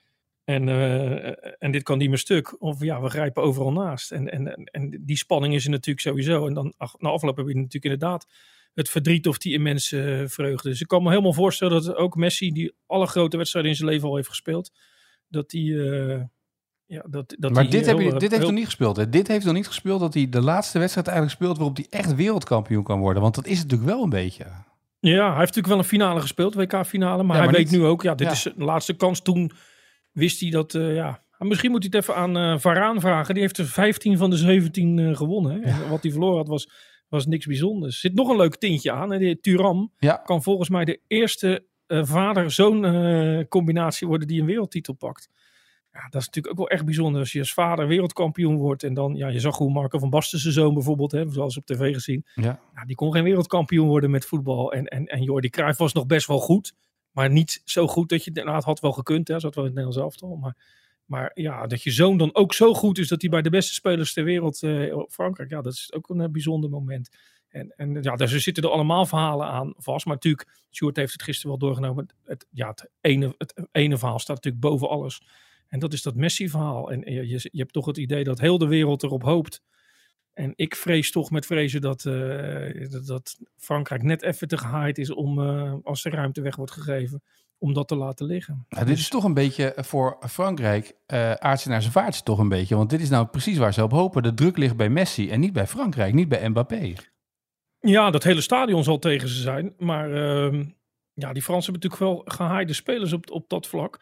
En, 0.45 0.69
eh, 0.69 1.55
en 1.59 1.71
dit 1.71 1.83
kan 1.83 1.99
niet 1.99 2.09
meer 2.09 2.19
stuk. 2.19 2.63
Of 2.63 2.83
ja, 2.83 3.01
we 3.03 3.09
grijpen 3.09 3.43
overal 3.43 3.73
naast. 3.73 4.13
En, 4.13 4.31
en, 4.33 4.55
en- 4.65 5.03
die 5.05 5.17
spanning 5.17 5.55
is 5.55 5.65
er 5.65 5.71
natuurlijk 5.71 6.07
sowieso. 6.07 6.47
En 6.47 6.55
dan 6.55 6.75
na 6.99 7.09
afloop 7.09 7.37
heb 7.37 7.47
je 7.47 7.55
natuurlijk 7.55 7.85
inderdaad 7.85 8.27
het 8.75 8.89
verdriet 8.89 9.27
of 9.27 9.39
die 9.39 9.53
immense 9.53 10.21
eh, 10.21 10.29
vreugde. 10.29 10.69
Dus 10.69 10.81
ik 10.81 10.87
kan 10.89 11.03
me 11.03 11.09
helemaal 11.11 11.33
voorstellen 11.33 11.83
dat 11.85 11.95
ook 11.95 12.17
Messi, 12.17 12.53
die 12.53 12.75
alle 12.87 13.07
grote 13.07 13.37
wedstrijden 13.37 13.71
in 13.71 13.77
zijn 13.77 13.89
leven 13.91 14.09
al 14.09 14.17
heeft 14.17 14.29
gespeeld, 14.29 14.73
dat 15.29 15.51
die. 15.51 15.91
eh, 15.91 16.23
ja, 16.87 17.05
dat, 17.09 17.35
dat 17.39 17.53
maar 17.53 17.71
dit, 17.71 17.87
heb 17.87 17.99
je, 17.99 18.05
eh, 18.05 18.11
dit 18.13 18.21
heeft 18.21 18.33
heel- 18.37 18.43
nog 18.47 18.53
niet 18.53 18.65
gespeeld. 18.65 18.97
Hè? 18.97 19.09
Dit 19.09 19.29
heeft 19.29 19.45
nog 19.45 19.55
niet 19.55 19.67
gespeeld 19.67 20.01
dat 20.01 20.15
hij 20.15 20.29
de 20.29 20.41
laatste 20.41 20.79
wedstrijd 20.79 21.07
eigenlijk 21.07 21.37
speelt 21.37 21.57
waarop 21.57 21.77
hij 21.77 21.87
echt 21.91 22.15
wereldkampioen 22.15 22.83
kan 22.85 23.01
worden. 23.01 23.23
Want 23.23 23.35
dat 23.35 23.47
is 23.47 23.59
het 23.59 23.63
natuurlijk 23.71 23.91
wel 23.97 24.03
een 24.05 24.11
beetje. 24.11 24.45
Ja, 25.01 25.17
hij 25.19 25.27
heeft 25.27 25.39
natuurlijk 25.39 25.67
wel 25.67 25.79
een 25.79 25.85
finale 25.85 26.21
gespeeld, 26.21 26.55
WK-finale. 26.55 27.23
Maar 27.23 27.37
Ja, 27.37 27.43
hij 27.45 27.53
weet 27.53 27.71
nu 27.71 27.85
ook, 27.85 28.03
ja, 28.03 28.15
dit 28.15 28.27
Ja. 28.27 28.33
is 28.33 28.43
de 28.43 28.65
laatste 28.65 28.93
kans. 28.95 29.21
Toen 29.21 29.51
wist 30.13 30.41
hij 30.41 30.51
dat, 30.51 30.75
eh, 30.75 30.95
ja. 30.95 31.25
Misschien 31.39 31.71
moet 31.71 31.83
hij 31.83 31.91
het 31.95 32.03
even 32.09 32.21
aan 32.23 32.37
eh 32.37 32.59
Varaan 32.59 33.01
vragen. 33.01 33.35
Die 33.35 33.43
heeft 33.43 33.59
er 33.59 33.67
15 33.67 34.17
van 34.19 34.31
de 34.31 34.37
17 34.37 34.99
eh, 34.99 35.17
gewonnen. 35.17 35.63
Hè? 35.63 35.89
Wat 35.89 36.03
hij 36.03 36.11
verloren 36.11 36.37
had, 36.37 36.49
was, 36.49 36.71
was 37.09 37.27
niks 37.27 37.47
bijzonders. 37.47 37.95
Er 37.95 38.01
zit 38.01 38.15
nog 38.15 38.29
een 38.29 38.37
leuk 38.37 38.57
tintje 38.57 38.93
aan. 38.93 39.11
Hè? 39.13 39.19
Die 39.19 39.41
Turam 39.41 39.93
kan 40.25 40.43
volgens 40.43 40.69
mij 40.69 40.85
de 40.85 41.01
eerste 41.07 41.65
eh, 41.87 42.01
vader-zoon 42.05 42.85
eh, 42.85 43.45
combinatie 43.49 44.07
worden 44.07 44.29
die 44.29 44.41
een 44.41 44.47
wereldtitel 44.47 44.95
pakt. 44.95 45.29
Ja, 45.97 46.09
dat 46.09 46.21
is 46.21 46.27
natuurlijk 46.27 46.53
ook 46.53 46.59
wel 46.59 46.69
echt 46.69 46.85
bijzonder 46.85 47.21
als 47.21 47.33
je 47.33 47.39
als 47.39 47.53
vader 47.53 47.87
wereldkampioen 47.87 48.57
wordt. 48.57 48.83
En 48.83 48.95
dan, 48.95 49.15
ja, 49.15 49.29
je 49.29 49.41
zag 49.41 49.57
hoe 49.57 49.73
Marco 49.73 49.99
van 49.99 50.11
Basten 50.11 50.39
zijn 50.39 50.53
zoon 50.53 50.75
bijvoorbeeld, 50.75 51.13
hè, 51.13 51.31
zoals 51.31 51.57
op 51.57 51.67
tv 51.67 51.95
gezien. 51.95 52.27
Ja. 52.35 52.61
Ja, 52.75 52.85
die 52.85 52.97
kon 52.97 53.13
geen 53.13 53.25
wereldkampioen 53.25 53.89
worden 53.89 54.11
met 54.11 54.25
voetbal. 54.25 54.73
En, 54.73 54.87
en, 54.87 55.07
en 55.07 55.23
Jordi 55.23 55.51
Cruijff 55.51 55.79
was 55.79 55.93
nog 55.93 56.07
best 56.07 56.27
wel 56.27 56.39
goed. 56.39 56.75
Maar 57.11 57.31
niet 57.31 57.63
zo 57.65 57.87
goed 57.87 58.09
dat 58.09 58.25
je, 58.25 58.31
nou, 58.31 58.51
het 58.51 58.65
had 58.65 58.81
wel 58.81 58.93
gekund, 58.93 59.29
hè, 59.29 59.41
zat 59.41 59.55
wel 59.55 59.65
in 59.65 59.71
het 59.71 59.79
Nederlands 59.79 59.97
elftal. 59.97 60.37
Maar, 60.37 60.57
maar 61.05 61.31
ja, 61.35 61.67
dat 61.67 61.83
je 61.83 61.91
zoon 61.91 62.19
dan 62.19 62.35
ook 62.35 62.55
zo 62.55 62.75
goed 62.75 62.99
is 62.99 63.09
dat 63.09 63.21
hij 63.21 63.31
bij 63.31 63.43
de 63.43 63.51
beste 63.51 63.75
spelers 63.75 64.13
ter 64.13 64.25
wereld 64.25 64.63
eh, 64.63 64.99
Frankrijk, 65.09 65.51
ja, 65.51 65.63
dat 65.63 65.73
is 65.73 65.93
ook 65.93 66.09
een 66.09 66.21
eh, 66.21 66.29
bijzonder 66.29 66.71
moment. 66.71 67.09
En, 67.49 67.73
en 67.77 68.03
ja, 68.03 68.17
dus 68.17 68.33
er 68.33 68.41
zitten 68.41 68.63
er 68.63 68.71
allemaal 68.71 69.07
verhalen 69.07 69.47
aan 69.47 69.75
vast. 69.77 70.07
Maar 70.07 70.15
natuurlijk, 70.15 70.49
Stuart 70.71 70.97
heeft 70.97 71.13
het 71.13 71.23
gisteren 71.23 71.51
wel 71.51 71.59
doorgenomen. 71.59 72.09
Het, 72.25 72.47
ja, 72.51 72.69
het 72.69 72.91
ene, 73.01 73.35
het 73.39 73.69
ene 73.73 73.99
verhaal 73.99 74.19
staat 74.19 74.37
natuurlijk 74.37 74.65
boven 74.65 74.89
alles. 74.89 75.23
En 75.77 75.83
dat 75.83 75.93
is 75.93 76.03
dat 76.03 76.15
Messi-verhaal. 76.15 76.91
En 76.91 77.01
je, 77.15 77.29
je, 77.29 77.49
je 77.53 77.59
hebt 77.59 77.73
toch 77.73 77.87
het 77.87 77.97
idee 77.97 78.25
dat 78.25 78.41
heel 78.41 78.59
de 78.59 78.67
wereld 78.67 79.03
erop 79.03 79.23
hoopt. 79.23 79.63
En 80.33 80.53
ik 80.55 80.77
vrees 80.77 81.11
toch 81.11 81.31
met 81.31 81.47
vrezen 81.47 81.81
dat, 81.81 82.05
eh, 82.05 82.91
dat, 82.91 83.07
dat 83.07 83.37
Frankrijk 83.57 84.03
net 84.03 84.23
even 84.23 84.49
te 84.49 84.59
gehaaid 84.59 84.99
is 84.99 85.11
om, 85.11 85.41
eh, 85.41 85.75
als 85.83 86.03
de 86.03 86.11
ruimte 86.11 86.41
weg 86.41 86.57
wordt 86.57 86.73
gegeven, 86.73 87.23
om 87.59 87.73
dat 87.73 87.89
te 87.89 87.97
laten 87.97 88.27
liggen. 88.27 88.67
Nou, 88.69 88.87
dit 88.87 88.99
is 88.99 89.09
toch 89.09 89.25
een 89.25 89.35
beetje 89.35 89.73
voor 89.77 90.17
Frankrijk 90.29 90.93
uh, 91.07 91.33
aardse 91.33 91.69
naar 91.69 91.81
zijn 91.81 91.93
vaartje 91.93 92.23
toch 92.23 92.39
een 92.39 92.49
beetje. 92.49 92.77
Want 92.77 92.91
dit 92.91 93.01
is 93.01 93.09
nou 93.09 93.27
precies 93.27 93.59
waar 93.59 93.75
ze 93.75 93.83
op 93.83 93.91
hopen. 93.91 94.23
De 94.23 94.35
druk 94.35 94.57
ligt 94.57 94.77
bij 94.77 94.89
Messi 94.89 95.31
en 95.31 95.41
niet 95.41 95.53
bij 95.53 95.67
Frankrijk, 95.67 96.15
niet 96.15 96.29
bij 96.29 96.49
Mbappé. 96.49 96.93
Ja, 97.81 98.11
dat 98.11 98.23
hele 98.23 98.41
stadion 98.41 98.85
zal 98.85 98.99
tegen 98.99 99.29
ze 99.29 99.41
zijn. 99.41 99.75
Maar 99.79 100.13
ehm, 100.13 100.65
ja, 101.13 101.33
die 101.33 101.43
Fransen 101.43 101.73
hebben 101.73 101.91
natuurlijk 101.91 102.27
wel 102.27 102.37
gehaaide 102.37 102.73
spelers 102.73 103.13
op, 103.13 103.31
op 103.31 103.49
dat 103.49 103.67
vlak. 103.67 104.01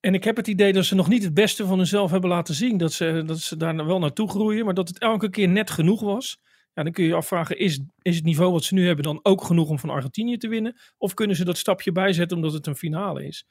En 0.00 0.14
ik 0.14 0.24
heb 0.24 0.36
het 0.36 0.46
idee 0.46 0.72
dat 0.72 0.84
ze 0.84 0.94
nog 0.94 1.08
niet 1.08 1.22
het 1.22 1.34
beste 1.34 1.66
van 1.66 1.78
hunzelf 1.78 2.10
hebben 2.10 2.30
laten 2.30 2.54
zien. 2.54 2.76
Dat 2.76 2.92
ze, 2.92 3.22
dat 3.26 3.38
ze 3.38 3.56
daar 3.56 3.86
wel 3.86 3.98
naartoe 3.98 4.28
groeien, 4.28 4.64
maar 4.64 4.74
dat 4.74 4.88
het 4.88 4.98
elke 4.98 5.30
keer 5.30 5.48
net 5.48 5.70
genoeg 5.70 6.00
was. 6.00 6.38
Ja, 6.74 6.82
dan 6.82 6.92
kun 6.92 7.04
je 7.04 7.10
je 7.10 7.16
afvragen, 7.16 7.58
is, 7.58 7.80
is 8.02 8.16
het 8.16 8.24
niveau 8.24 8.52
wat 8.52 8.64
ze 8.64 8.74
nu 8.74 8.86
hebben 8.86 9.04
dan 9.04 9.20
ook 9.22 9.44
genoeg 9.44 9.68
om 9.68 9.78
van 9.78 9.90
Argentinië 9.90 10.36
te 10.36 10.48
winnen? 10.48 10.76
Of 10.98 11.14
kunnen 11.14 11.36
ze 11.36 11.44
dat 11.44 11.58
stapje 11.58 11.92
bijzetten 11.92 12.36
omdat 12.36 12.52
het 12.52 12.66
een 12.66 12.76
finale 12.76 13.26
is? 13.26 13.46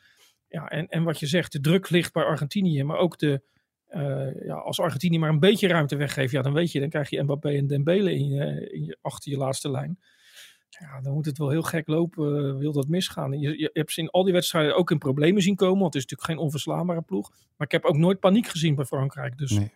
Ja, 0.48 0.68
en, 0.68 0.88
en 0.88 1.04
wat 1.04 1.20
je 1.20 1.28
zegt, 1.28 1.52
de 1.52 1.60
druk 1.60 1.90
ligt 1.90 2.14
bij 2.14 2.24
Argentinië, 2.24 2.84
maar 2.84 2.98
ook 2.98 3.18
de, 3.18 3.42
uh, 3.96 4.46
ja, 4.46 4.56
als 4.56 4.80
Argentinië 4.80 5.20
maar 5.20 5.30
een 5.30 5.40
beetje 5.40 5.68
ruimte 5.68 5.96
weggeeft, 5.96 6.32
ja, 6.32 6.42
dan 6.42 6.54
weet 6.54 6.72
je, 6.72 6.80
dan 6.80 6.90
krijg 6.90 7.10
je 7.10 7.24
Mbappé 7.24 7.50
en 7.50 7.68
Dembele 7.68 8.14
in 8.14 8.32
in 8.72 8.86
je, 8.86 8.98
achter 9.02 9.32
je 9.32 9.38
laatste 9.38 9.72
lijn. 9.72 10.00
Ja, 10.70 11.02
dan 11.02 11.14
moet 11.14 11.26
het 11.26 11.38
wel 11.38 11.50
heel 11.50 11.62
gek 11.62 11.88
lopen, 11.88 12.46
uh, 12.46 12.58
wil 12.58 12.72
dat 12.72 12.88
misgaan. 12.88 13.40
Je, 13.40 13.60
je, 13.60 13.70
hebt 13.74 13.92
ze 13.92 14.02
in 14.02 14.10
al 14.10 14.24
die 14.24 14.34
wedstrijden 14.34 14.76
ook 14.76 14.92
in 14.92 14.98
problemen 14.98 15.42
zien 15.42 15.56
komen, 15.56 15.80
want 15.80 15.94
het 15.94 16.04
is 16.04 16.10
natuurlijk 16.10 16.30
geen 16.30 16.46
onverslaanbare 16.46 17.02
ploeg. 17.02 17.30
Maar 17.30 17.68
ik 17.68 17.72
heb 17.72 17.86
ook 17.86 17.98
nooit 17.98 18.20
paniek 18.20 18.48
gezien 18.48 18.76
bij 18.76 18.86
Frankrijk. 18.86 19.38
Dus 19.38 19.52
Nee. 19.52 19.72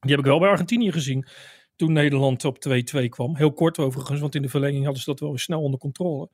die 0.00 0.10
heb 0.10 0.18
ik 0.18 0.24
wel 0.24 0.38
bij 0.38 0.48
Argentinië 0.48 0.92
gezien. 0.92 1.26
Toen 1.76 1.92
Nederland 1.92 2.44
op 2.44 2.58
2-2 2.58 3.08
kwam. 3.08 3.36
Heel 3.36 3.52
kort 3.52 3.78
overigens, 3.78 4.20
want 4.20 4.34
in 4.34 4.42
de 4.42 4.48
verlenging 4.48 4.84
hadden 4.84 5.02
ze 5.02 5.10
dat 5.10 5.20
wel 5.20 5.28
weer 5.28 5.38
snel 5.38 5.62
onder 5.62 5.80
controle. 5.80 6.30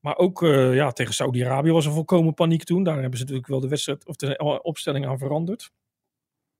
Maar 0.00 0.16
ook 0.16 0.42
uh, 0.42 0.74
ja, 0.74 0.90
tegen 0.90 1.14
Saudi-Arabië 1.14 1.70
was 1.70 1.86
er 1.86 1.92
volkomen 1.92 2.34
paniek 2.34 2.64
toen. 2.64 2.82
Daar 2.82 3.00
hebben 3.00 3.18
ze 3.18 3.24
natuurlijk 3.24 3.50
wel 3.50 3.60
de 3.60 3.68
wedstrijd 3.68 4.06
of 4.06 4.16
de 4.16 4.60
opstelling 4.62 5.06
aan 5.06 5.18
veranderd. 5.18 5.70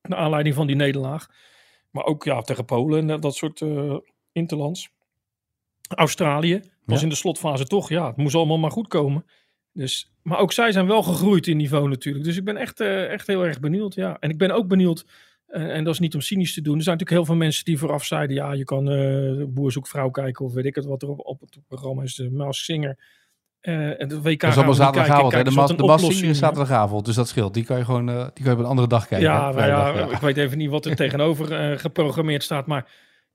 Naar 0.01 0.19
aanleiding 0.19 0.55
van 0.55 0.67
die 0.67 0.75
nederlaag. 0.75 1.27
Maar 1.91 2.03
ook 2.03 2.23
ja, 2.23 2.41
tegen 2.41 2.65
Polen 2.65 3.09
en 3.09 3.19
dat 3.21 3.35
soort 3.35 3.61
uh, 3.61 3.97
interlands. 4.31 4.89
Australië 5.87 6.61
was 6.85 6.97
Ja. 6.97 7.03
in 7.03 7.09
de 7.09 7.15
slotfase 7.15 7.65
toch, 7.65 7.89
ja, 7.89 8.07
het 8.07 8.17
moest 8.17 8.35
allemaal 8.35 8.57
maar 8.57 8.71
goed 8.71 8.87
komen. 8.87 9.25
Dus, 9.73 10.11
maar 10.23 10.39
ook 10.39 10.53
zij 10.53 10.71
zijn 10.71 10.87
wel 10.87 11.03
gegroeid 11.03 11.47
in 11.47 11.57
niveau 11.57 11.89
natuurlijk. 11.89 12.25
Dus 12.25 12.37
ik 12.37 12.43
ben 12.43 12.57
echt, 12.57 12.79
uh, 12.81 13.11
echt 13.11 13.27
heel 13.27 13.45
erg 13.45 13.59
benieuwd. 13.59 13.93
Ja. 13.95 14.17
En 14.19 14.29
ik 14.29 14.37
ben 14.37 14.51
ook 14.51 14.67
benieuwd, 14.67 15.05
uh, 15.49 15.75
en 15.75 15.83
dat 15.83 15.93
is 15.93 15.99
niet 15.99 16.15
om 16.15 16.21
cynisch 16.21 16.53
te 16.53 16.61
doen. 16.61 16.77
Er 16.77 16.83
zijn 16.83 16.97
natuurlijk 16.97 17.25
heel 17.25 17.35
veel 17.35 17.45
mensen 17.45 17.65
die 17.65 17.77
vooraf 17.77 18.03
zeiden: 18.05 18.35
ja, 18.35 18.53
je 18.53 18.63
kan 18.63 18.91
uh, 18.91 19.43
Boer 19.47 19.71
zoekt 19.71 19.89
vrouw 19.89 20.09
kijken 20.09 20.45
of 20.45 20.53
weet 20.53 20.65
ik 20.65 20.75
het 20.75 20.85
wat 20.85 21.01
er 21.01 21.09
op, 21.09 21.19
op 21.25 21.39
het 21.41 21.59
programma 21.67 22.03
is. 22.03 22.15
De 22.15 22.31
Maas 22.31 22.63
Singer. 22.63 22.97
En 23.61 24.07
de 24.07 24.21
WK 24.21 24.39
Dat 24.39 24.49
is 24.49 24.55
allemaal 24.55 24.73
zaterdagavond. 24.73 25.33
kijken. 25.33 25.53
De, 25.53 25.75
Kijk, 25.75 25.87
mas, 25.87 26.21
is 26.21 26.37
zaterdagavond, 26.37 27.05
dus 27.05 27.15
dat 27.15 27.27
scheelt. 27.27 27.53
Die 27.53 27.63
kan 27.65 27.77
je 27.77 27.85
gewoon 27.85 28.05
die 28.05 28.43
kan 28.43 28.45
je 28.45 28.51
op 28.51 28.59
een 28.59 28.65
andere 28.65 28.87
dag 28.87 29.07
kijken. 29.07 29.27
Ja, 29.27 29.47
hè? 29.49 29.53
maar 29.55 29.67
ja, 29.67 29.93
ik 29.93 30.17
weet 30.19 30.37
even 30.37 30.57
niet 30.57 30.69
wat 30.69 30.85
er 30.85 30.95
tegenover 31.05 31.79
geprogrammeerd 31.79 32.43
staat. 32.43 32.65
Maar 32.65 32.85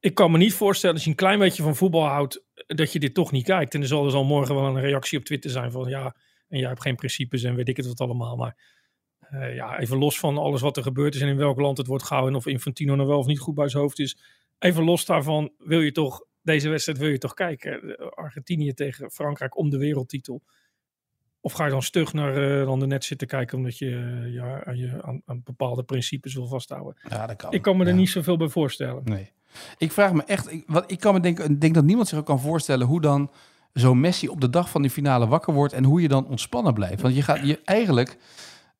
ik 0.02 0.14
kan 0.14 0.30
me 0.30 0.38
niet 0.38 0.54
voorstellen, 0.54 0.94
als 0.94 1.04
je 1.04 1.10
een 1.10 1.16
klein 1.16 1.38
beetje 1.38 1.62
van 1.62 1.76
voetbal 1.76 2.06
houdt, 2.06 2.44
dat 2.66 2.92
je 2.92 2.98
dit 2.98 3.14
toch 3.14 3.32
niet 3.32 3.44
kijkt. 3.44 3.74
En 3.74 3.80
er 3.80 3.86
zal 3.86 4.02
dus 4.02 4.12
al 4.12 4.24
morgen 4.24 4.54
wel 4.54 4.64
een 4.64 4.80
reactie 4.80 5.18
op 5.18 5.24
Twitter 5.24 5.50
zijn 5.50 5.70
van 5.70 5.88
ja, 5.88 6.16
en 6.48 6.58
jij 6.58 6.68
hebt 6.68 6.80
geen 6.80 6.96
principes 6.96 7.42
en 7.42 7.54
weet 7.54 7.68
ik 7.68 7.76
het 7.76 7.86
wat 7.86 8.00
allemaal. 8.00 8.36
Maar 8.36 8.56
uh, 9.32 9.54
ja, 9.54 9.78
even 9.78 9.98
los 9.98 10.18
van 10.18 10.38
alles 10.38 10.60
wat 10.60 10.76
er 10.76 10.82
gebeurd 10.82 11.14
is 11.14 11.20
en 11.20 11.28
in 11.28 11.36
welk 11.36 11.60
land 11.60 11.78
het 11.78 11.86
wordt 11.86 12.04
gehouden 12.04 12.32
en 12.32 12.38
of 12.38 12.46
Infantino 12.46 12.94
nou 12.94 13.08
wel 13.08 13.18
of 13.18 13.26
niet 13.26 13.38
goed 13.38 13.54
bij 13.54 13.68
zijn 13.68 13.82
hoofd 13.82 13.98
is. 13.98 14.18
Even 14.58 14.84
los 14.84 15.04
daarvan 15.04 15.52
wil 15.58 15.80
je 15.80 15.92
toch, 15.92 16.24
deze 16.42 16.68
wedstrijd 16.68 16.98
wil 16.98 17.08
je 17.08 17.18
toch 17.18 17.34
kijken. 17.34 17.96
Argentinië 18.14 18.74
tegen 18.74 19.10
Frankrijk 19.10 19.56
om 19.56 19.70
de 19.70 19.78
wereldtitel. 19.78 20.42
Of 21.40 21.52
ga 21.52 21.64
je 21.64 21.70
dan 21.70 21.82
stug 21.82 22.12
naar 22.12 22.60
uh, 22.60 22.66
dan 22.66 22.80
de 22.80 22.86
net 22.86 23.04
zitten 23.04 23.26
kijken 23.26 23.58
omdat 23.58 23.78
je, 23.78 23.86
uh, 23.86 24.34
ja, 24.34 24.64
aan, 24.64 24.76
je 24.76 25.02
aan, 25.02 25.22
aan, 25.24 25.42
bepaalde 25.44 25.82
principes 25.82 26.34
wil 26.34 26.46
vasthouden? 26.46 26.96
Ja, 27.08 27.26
dat 27.26 27.36
kan. 27.36 27.52
Ik 27.52 27.62
kan 27.62 27.76
me 27.76 27.84
er 27.84 27.90
Ja. 27.90 27.96
niet 27.96 28.08
zoveel 28.08 28.36
bij 28.36 28.48
voorstellen. 28.48 29.04
Nee. 29.04 29.32
Ik 29.78 29.92
vraag 29.92 30.12
me 30.12 30.24
echt, 30.24 30.52
ik, 30.52 30.64
wat, 30.66 30.90
ik 30.90 31.00
kan 31.00 31.14
me 31.14 31.20
denken, 31.20 31.58
denk 31.58 31.74
dat 31.74 31.84
niemand 31.84 32.08
zich 32.08 32.18
ook 32.18 32.26
kan 32.26 32.40
voorstellen 32.40 32.86
hoe 32.86 33.00
dan 33.00 33.30
zo'n 33.72 34.00
Messi 34.00 34.28
op 34.28 34.40
de 34.40 34.50
dag 34.50 34.70
van 34.70 34.82
die 34.82 34.90
finale 34.90 35.26
wakker 35.26 35.54
wordt 35.54 35.72
en 35.72 35.84
hoe 35.84 36.02
je 36.02 36.08
dan 36.08 36.26
ontspannen 36.26 36.74
blijft. 36.74 37.02
Want 37.02 37.14
je 37.14 37.22
gaat 37.22 37.46
je 37.46 37.60
eigenlijk, 37.64 38.18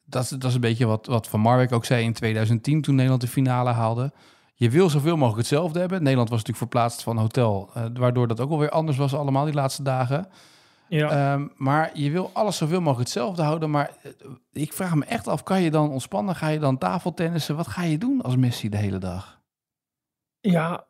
dat 0.04 0.22
is, 0.22 0.28
dat 0.28 0.44
is 0.44 0.54
een 0.54 0.60
beetje 0.60 0.86
wat, 0.86 1.06
wat 1.06 1.28
Van 1.28 1.40
Marwijk 1.40 1.72
ook 1.72 1.84
zei 1.84 2.04
in 2.04 2.12
2010 2.12 2.82
toen 2.82 2.94
Nederland 2.94 3.22
de 3.22 3.28
finale 3.28 3.70
haalde. 3.70 4.12
Je 4.54 4.70
wil 4.70 4.90
zoveel 4.90 5.16
mogelijk 5.16 5.38
hetzelfde 5.38 5.78
hebben. 5.78 6.02
Nederland 6.02 6.28
was 6.28 6.38
natuurlijk 6.38 6.70
verplaatst 6.70 7.02
van 7.02 7.18
hotel, 7.18 7.70
uh, 7.76 7.84
waardoor 7.94 8.28
dat 8.28 8.40
ook 8.40 8.50
alweer 8.50 8.70
anders 8.70 8.96
was 8.96 9.14
allemaal 9.14 9.44
die 9.44 9.54
laatste 9.54 9.82
dagen. 9.82 10.28
Ja. 10.88 11.32
Um, 11.32 11.52
maar 11.56 11.90
je 11.94 12.10
wil 12.10 12.30
alles 12.32 12.56
zoveel 12.56 12.80
mogelijk 12.80 13.08
hetzelfde 13.08 13.42
houden. 13.42 13.70
Maar 13.70 13.90
uh, 14.04 14.12
ik 14.52 14.72
vraag 14.72 14.94
me 14.94 15.04
echt 15.04 15.28
af, 15.28 15.42
kan 15.42 15.62
je 15.62 15.70
dan 15.70 15.90
ontspannen? 15.90 16.36
Ga 16.36 16.48
je 16.48 16.58
dan 16.58 16.78
tafeltennissen? 16.78 17.56
Wat 17.56 17.68
ga 17.68 17.82
je 17.82 17.98
doen 17.98 18.22
als 18.22 18.36
Messi 18.36 18.68
de 18.68 18.76
hele 18.76 18.98
dag? 18.98 19.40
Ja, 20.42 20.86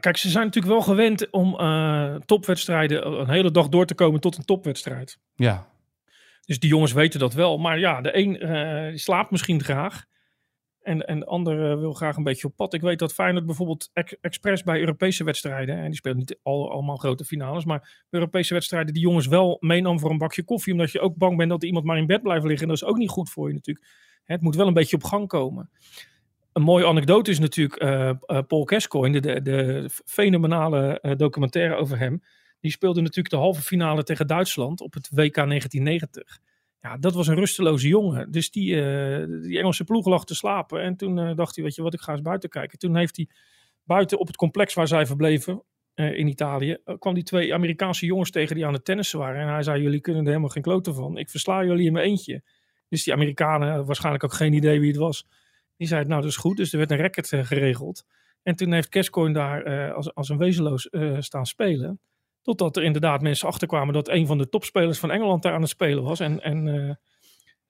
kijk, 0.00 0.16
ze 0.16 0.30
zijn 0.30 0.44
natuurlijk 0.44 0.74
wel 0.74 0.82
gewend 0.82 1.30
om 1.30 1.60
uh, 1.60 2.14
topwedstrijden 2.14 3.20
een 3.20 3.30
hele 3.30 3.50
dag 3.50 3.68
door 3.68 3.86
te 3.86 3.94
komen 3.94 4.20
tot 4.20 4.36
een 4.36 4.44
topwedstrijd. 4.44 5.18
Ja. 5.34 5.68
Dus 6.44 6.58
die 6.58 6.70
jongens 6.70 6.92
weten 6.92 7.20
dat 7.20 7.34
wel. 7.34 7.58
Maar 7.58 7.78
ja, 7.78 8.00
de 8.00 8.16
een 8.16 8.44
uh, 8.44 8.88
die 8.88 8.98
slaapt 8.98 9.30
misschien 9.30 9.62
graag. 9.62 10.04
En, 10.82 11.06
en 11.06 11.18
de 11.18 11.26
ander 11.26 11.80
wil 11.80 11.92
graag 11.92 12.16
een 12.16 12.22
beetje 12.22 12.46
op 12.46 12.56
pad. 12.56 12.74
Ik 12.74 12.80
weet 12.80 12.98
dat 12.98 13.14
Feyenoord 13.14 13.46
bijvoorbeeld 13.46 13.90
ex 13.92 14.16
expres 14.20 14.62
bij 14.62 14.80
Europese 14.80 15.24
wedstrijden... 15.24 15.76
en 15.76 15.84
die 15.84 15.94
spelen 15.94 16.16
niet 16.16 16.38
al, 16.42 16.70
allemaal 16.70 16.96
grote 16.96 17.24
finales... 17.24 17.64
maar 17.64 18.04
Europese 18.10 18.54
wedstrijden 18.54 18.94
die 18.94 19.02
jongens 19.02 19.26
wel 19.26 19.56
meenam 19.60 19.98
voor 19.98 20.10
een 20.10 20.18
bakje 20.18 20.44
koffie... 20.44 20.72
omdat 20.72 20.92
je 20.92 21.00
ook 21.00 21.16
bang 21.16 21.36
bent 21.36 21.50
dat 21.50 21.64
iemand 21.64 21.84
maar 21.84 21.98
in 21.98 22.06
bed 22.06 22.22
blijft 22.22 22.44
liggen. 22.44 22.62
En 22.62 22.68
dat 22.68 22.82
is 22.82 22.88
ook 22.88 22.96
niet 22.96 23.10
goed 23.10 23.30
voor 23.30 23.48
je 23.48 23.54
natuurlijk. 23.54 23.86
Het 24.24 24.40
moet 24.40 24.56
wel 24.56 24.66
een 24.66 24.74
beetje 24.74 24.96
op 24.96 25.04
gang 25.04 25.28
komen. 25.28 25.70
Een 26.56 26.62
mooie 26.62 26.86
anekdote 26.86 27.30
is 27.30 27.38
natuurlijk 27.38 27.82
uh, 27.82 28.10
uh, 28.26 28.38
Paul 28.46 28.64
Gascoigne... 28.64 29.20
de, 29.20 29.42
de, 29.42 29.88
fenomenale 30.04 30.98
uh, 31.02 31.12
documentaire 31.16 31.74
over 31.74 31.98
hem... 31.98 32.22
die 32.60 32.70
speelde 32.70 33.00
natuurlijk 33.00 33.30
de 33.30 33.36
halve 33.36 33.62
finale 33.62 34.02
tegen 34.02 34.26
Duitsland 34.26 34.80
op 34.80 34.94
het 34.94 35.08
WK 35.10 35.34
1990... 35.34 36.38
Ja, 36.80 36.96
dat 36.96 37.14
was 37.14 37.26
een 37.26 37.34
rusteloze 37.34 37.88
jongen. 37.88 38.30
Dus 38.30 38.50
die, 38.50 38.74
uh, 38.74 39.42
die 39.42 39.58
Engelse 39.58 39.84
ploeg 39.84 40.06
lag 40.06 40.24
te 40.24 40.34
slapen. 40.34 40.82
En 40.82 40.96
toen 40.96 41.36
dacht 41.36 41.54
hij, 41.54 41.64
weet 41.64 41.74
je 41.74 41.82
wat, 41.82 41.94
ik 41.94 42.00
ga 42.00 42.12
eens 42.12 42.22
buiten 42.22 42.48
kijken. 42.48 42.78
Toen 42.78 42.96
heeft 42.96 43.16
hij 43.16 43.28
buiten 43.84 44.18
op 44.18 44.26
het 44.26 44.36
complex 44.36 44.74
waar 44.74 44.88
zij 44.88 45.06
verbleven 45.06 45.62
in 45.94 46.28
Italië... 46.28 46.76
kwam 46.98 47.14
die 47.14 47.22
twee 47.22 47.54
Amerikaanse 47.54 48.06
jongens 48.06 48.30
tegen 48.30 48.54
die 48.54 48.66
aan 48.66 48.72
het 48.72 48.84
tennissen 48.84 49.18
waren. 49.18 49.40
En 49.40 49.48
hij 49.48 49.62
zei, 49.62 49.82
jullie 49.82 50.00
kunnen 50.00 50.22
er 50.22 50.28
helemaal 50.28 50.48
geen 50.50 50.62
kloten 50.62 50.94
van. 50.94 51.18
Ik 51.18 51.30
versla 51.30 51.64
jullie 51.64 51.86
in 51.86 51.92
mijn 51.92 52.06
eentje. 52.06 52.42
Dus 52.88 53.04
die 53.04 53.12
Amerikanen, 53.12 53.84
waarschijnlijk 53.84 54.24
ook 54.24 54.32
geen 54.32 54.52
idee 54.52 54.80
wie 54.80 54.88
het 54.88 54.98
was... 54.98 55.26
die 55.76 55.88
zei, 55.88 56.04
nou 56.04 56.20
dat 56.20 56.30
is 56.30 56.36
goed. 56.36 56.56
Dus 56.56 56.72
er 56.72 56.78
werd 56.78 56.90
een 56.90 56.98
racket 56.98 57.28
geregeld. 57.28 58.04
En 58.42 58.56
toen 58.56 58.72
heeft 58.72 58.94
Gascoigne 58.94 59.34
daar 59.34 59.92
als, 59.92 60.14
als 60.14 60.28
een 60.28 60.38
wezenloos 60.38 60.88
staan 61.18 61.46
spelen... 61.46 62.00
Totdat 62.42 62.76
er 62.76 62.82
inderdaad 62.82 63.22
mensen 63.22 63.48
achterkwamen 63.48 63.94
dat 63.94 64.08
een 64.08 64.26
van 64.26 64.38
de 64.38 64.48
topspelers 64.48 64.98
van 64.98 65.10
Engeland 65.10 65.42
daar 65.42 65.52
aan 65.52 65.60
het 65.60 65.70
spelen 65.70 66.02
was. 66.02 66.20
En, 66.20 66.42
en 66.42 66.98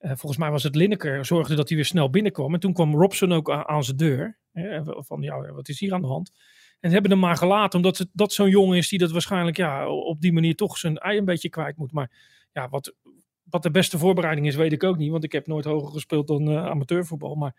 volgens 0.00 0.36
mij 0.36 0.50
was 0.50 0.62
het 0.62 0.74
Lineker, 0.74 1.24
zorgde 1.24 1.54
dat 1.54 1.68
hij 1.68 1.76
weer 1.76 1.86
snel 1.86 2.10
binnenkwam. 2.10 2.54
En 2.54 2.60
toen 2.60 2.72
kwam 2.72 2.94
Robson 2.94 3.32
ook 3.32 3.50
aan, 3.50 3.84
zijn 3.84 3.96
deur. 3.96 4.38
Van 4.84 5.22
ja, 5.22 5.52
wat 5.52 5.68
is 5.68 5.80
hier 5.80 5.92
aan 5.92 6.00
de 6.00 6.06
hand? 6.06 6.32
En 6.80 6.90
hebben 6.90 7.10
hem 7.10 7.20
maar 7.20 7.36
gelaten, 7.36 7.78
omdat 7.78 7.98
het, 7.98 8.08
dat 8.12 8.32
zo'n 8.32 8.50
jongen 8.50 8.76
is 8.76 8.88
die 8.88 8.98
dat 8.98 9.10
waarschijnlijk 9.10 9.56
ja, 9.56 9.88
op 9.88 10.20
die 10.20 10.32
manier 10.32 10.54
toch 10.54 10.78
zijn 10.78 10.98
ei 10.98 11.18
een 11.18 11.24
beetje 11.24 11.48
kwijt 11.48 11.76
moet. 11.76 11.92
Maar 11.92 12.10
ja, 12.52 12.68
wat, 12.68 12.94
wat 13.42 13.62
de 13.62 13.70
beste 13.70 13.98
voorbereiding 13.98 14.46
is, 14.46 14.54
weet 14.54 14.72
ik 14.72 14.84
ook 14.84 14.96
niet. 14.96 15.10
Want 15.10 15.24
ik 15.24 15.32
heb 15.32 15.46
nooit 15.46 15.64
hoger 15.64 15.92
gespeeld 15.92 16.26
dan 16.26 16.50
uh, 16.50 16.66
amateurvoetbal. 16.66 17.34
Maar 17.34 17.54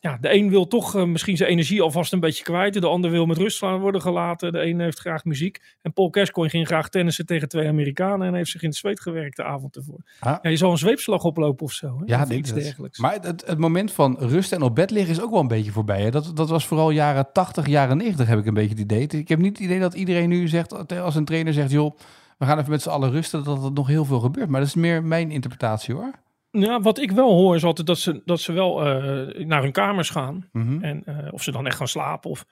ja, 0.00 0.18
de 0.20 0.34
een 0.34 0.48
wil 0.50 0.66
toch 0.66 0.96
eh, 0.96 1.04
misschien 1.04 1.36
zijn 1.36 1.50
energie 1.50 1.82
alvast 1.82 2.12
een 2.12 2.20
beetje 2.20 2.44
kwijt. 2.44 2.80
De 2.80 2.86
ander 2.86 3.10
wil 3.10 3.26
met 3.26 3.36
rust 3.36 3.60
worden 3.60 4.00
gelaten. 4.00 4.52
De 4.52 4.64
een 4.64 4.80
heeft 4.80 4.98
graag 4.98 5.24
muziek. 5.24 5.76
En 5.82 5.92
Paul 5.92 6.08
Gascoigne 6.10 6.56
ging 6.56 6.66
graag 6.66 6.88
tennissen 6.88 7.26
tegen 7.26 7.48
twee 7.48 7.68
Amerikanen. 7.68 8.26
En 8.26 8.34
heeft 8.34 8.50
zich 8.50 8.62
in 8.62 8.68
het 8.68 8.76
zweet 8.76 9.00
gewerkt 9.00 9.36
de 9.36 9.44
avond 9.44 9.76
ervoor. 9.76 10.00
Ah. 10.20 10.36
Ja, 10.42 10.50
je 10.50 10.56
zal 10.56 10.70
een 10.70 10.78
zweepslag 10.78 11.24
oplopen 11.24 11.66
of 11.66 11.72
zo. 11.72 11.98
Hè? 11.98 12.02
Ja, 12.06 12.22
of 12.22 12.30
iets 12.30 12.52
dergelijks. 12.52 12.98
Maar 12.98 13.18
het, 13.20 13.46
het 13.46 13.58
moment 13.58 13.92
van 13.92 14.16
rust 14.18 14.52
en 14.52 14.62
op 14.62 14.74
bed 14.74 14.90
liggen 14.90 15.14
is 15.14 15.20
ook 15.20 15.30
wel 15.30 15.40
een 15.40 15.48
beetje 15.48 15.72
voorbij. 15.72 16.02
Hè? 16.02 16.10
Dat, 16.10 16.36
dat 16.36 16.48
was 16.48 16.66
vooral 16.66 16.90
jaren 16.90 17.32
80, 17.32 17.66
jaren 17.66 17.96
90 17.96 18.26
heb 18.26 18.38
ik 18.38 18.46
een 18.46 18.54
beetje 18.54 18.70
het 18.70 18.78
idee. 18.78 19.06
Ik 19.06 19.28
heb 19.28 19.38
niet 19.38 19.56
het 19.56 19.66
idee 19.66 19.80
dat 19.80 19.94
iedereen 19.94 20.28
nu 20.28 20.48
zegt, 20.48 20.98
als 21.00 21.14
een 21.14 21.24
trainer 21.24 21.52
zegt, 21.52 21.70
joh, 21.70 21.98
we 22.38 22.46
gaan 22.46 22.58
even 22.58 22.70
met 22.70 22.82
z'n 22.82 22.88
allen 22.88 23.10
rusten, 23.10 23.44
dat 23.44 23.64
er 23.64 23.72
nog 23.72 23.86
heel 23.86 24.04
veel 24.04 24.20
gebeurt. 24.20 24.48
Maar 24.48 24.60
dat 24.60 24.68
is 24.68 24.74
meer 24.74 25.04
mijn 25.04 25.30
interpretatie 25.30 25.94
hoor. 25.94 26.12
Ja, 26.50 26.80
wat 26.80 26.98
ik 26.98 27.10
wel 27.10 27.30
hoor 27.30 27.54
is 27.54 27.64
altijd 27.64 27.86
dat 27.86 27.98
ze, 27.98 28.22
dat 28.24 28.40
ze 28.40 28.52
wel 28.52 28.86
eh, 28.86 29.44
naar 29.44 29.62
hun 29.62 29.72
kamers 29.72 30.10
gaan. 30.10 30.48
Mhm. 30.52 30.82
En 30.82 31.04
eh, 31.04 31.32
of 31.32 31.42
ze 31.42 31.50
dan 31.50 31.66
echt 31.66 31.76
gaan 31.76 31.88
slapen 31.88 32.30
of 32.30 32.46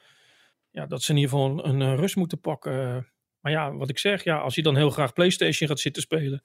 ja, 0.71 0.87
dat 0.87 1.03
ze 1.03 1.11
in 1.11 1.19
ieder 1.19 1.31
geval 1.31 1.65
een, 1.65 1.81
een, 1.81 1.97
rust 1.97 2.17
moeten 2.17 2.41
pakken. 2.41 3.07
Maar 3.41 3.53
ja, 3.53 3.75
wat 3.75 3.89
ik 3.89 3.99
zeg, 3.99 4.25
ja, 4.25 4.39
als 4.39 4.55
je 4.55 4.63
dan 4.63 4.77
heel 4.77 4.91
graag 4.91 5.13
PlayStation 5.13 5.69
gaat 5.69 5.81
zitten 5.81 6.03
spelen. 6.03 6.43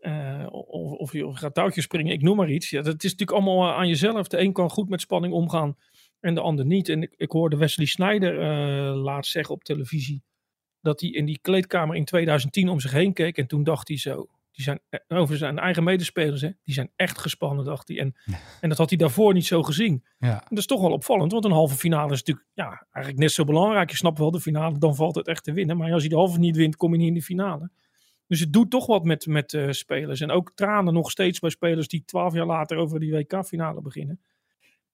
eh, 0.00 0.46
of, 0.50 0.92
of, 0.92 1.12
je, 1.12 1.36
gaat 1.36 1.54
touwtjes 1.54 1.84
springen, 1.84 2.12
ik 2.12 2.22
noem 2.22 2.36
maar 2.36 2.50
iets. 2.50 2.70
Ja, 2.70 2.82
dat 2.82 3.04
is 3.04 3.10
natuurlijk 3.10 3.30
allemaal 3.30 3.72
aan 3.74 3.88
jezelf. 3.88 4.28
De 4.28 4.38
een 4.40 4.52
kan 4.52 4.70
goed 4.70 4.88
met 4.88 5.00
spanning 5.00 5.34
omgaan 5.34 5.76
en 6.20 6.34
de 6.34 6.40
ander 6.40 6.64
niet. 6.64 6.88
En 6.88 7.02
ik, 7.02 7.14
ik 7.16 7.30
hoorde 7.30 7.56
Wesley 7.56 7.86
Snyder 7.86 8.34
laatst 8.94 9.32
zeggen 9.32 9.54
op 9.54 9.64
televisie. 9.64 10.22
Dat 10.80 11.00
hij 11.00 11.10
in 11.10 11.24
die 11.24 11.38
kleedkamer 11.42 11.96
in 11.96 12.04
2010 12.04 12.68
om 12.68 12.80
zich 12.80 12.92
heen 12.92 13.12
keek. 13.12 13.38
En 13.38 13.46
toen 13.46 13.64
dacht 13.64 13.88
hij 13.88 13.98
zo. 13.98 14.28
Die 14.58 14.66
zijn 14.66 14.80
eh, 14.88 15.18
over 15.18 15.36
zijn 15.36 15.58
eigen 15.58 15.84
medespelers. 15.84 16.40
Hè, 16.40 16.50
die 16.64 16.74
zijn 16.74 16.90
echt 16.96 17.18
gespannen, 17.18 17.64
dacht 17.64 17.88
hij. 17.88 17.98
En, 17.98 18.14
en 18.60 18.68
dat 18.68 18.78
had 18.78 18.88
hij 18.88 18.98
daarvoor 18.98 19.34
niet 19.34 19.46
zo 19.46 19.62
gezien. 19.62 20.04
Ja. 20.18 20.32
En 20.32 20.46
dat 20.48 20.58
is 20.58 20.66
toch 20.66 20.80
wel 20.80 20.92
opvallend, 20.92 21.32
want 21.32 21.44
een 21.44 21.50
halve 21.50 21.76
finale 21.76 22.12
is 22.12 22.18
natuurlijk 22.18 22.46
ja, 22.52 22.86
eigenlijk 22.90 23.24
net 23.24 23.32
zo 23.32 23.44
belangrijk. 23.44 23.90
Je 23.90 23.96
snapt 23.96 24.18
wel 24.18 24.30
de 24.30 24.40
finale, 24.40 24.78
dan 24.78 24.94
valt 24.94 25.14
het 25.14 25.28
echt 25.28 25.44
te 25.44 25.52
winnen. 25.52 25.76
Maar 25.76 25.92
als 25.92 26.02
je 26.02 26.08
de 26.08 26.14
halve 26.14 26.38
niet 26.38 26.56
wint, 26.56 26.76
kom 26.76 26.92
je 26.92 26.98
niet 26.98 27.08
in 27.08 27.14
de 27.14 27.22
finale. 27.22 27.70
Dus 28.26 28.40
het 28.40 28.52
doet 28.52 28.70
toch 28.70 28.86
wat 28.86 29.04
met, 29.04 29.26
met 29.26 29.54
eh, 29.54 29.70
spelers. 29.70 30.20
En 30.20 30.30
ook 30.30 30.52
tranen 30.54 30.94
nog 30.94 31.10
steeds 31.10 31.38
bij 31.38 31.50
spelers 31.50 31.88
die 31.88 32.04
twaalf 32.04 32.34
jaar 32.34 32.46
later 32.46 32.76
over 32.76 33.00
die 33.00 33.12
WK-finale 33.12 33.82
beginnen. 33.82 34.20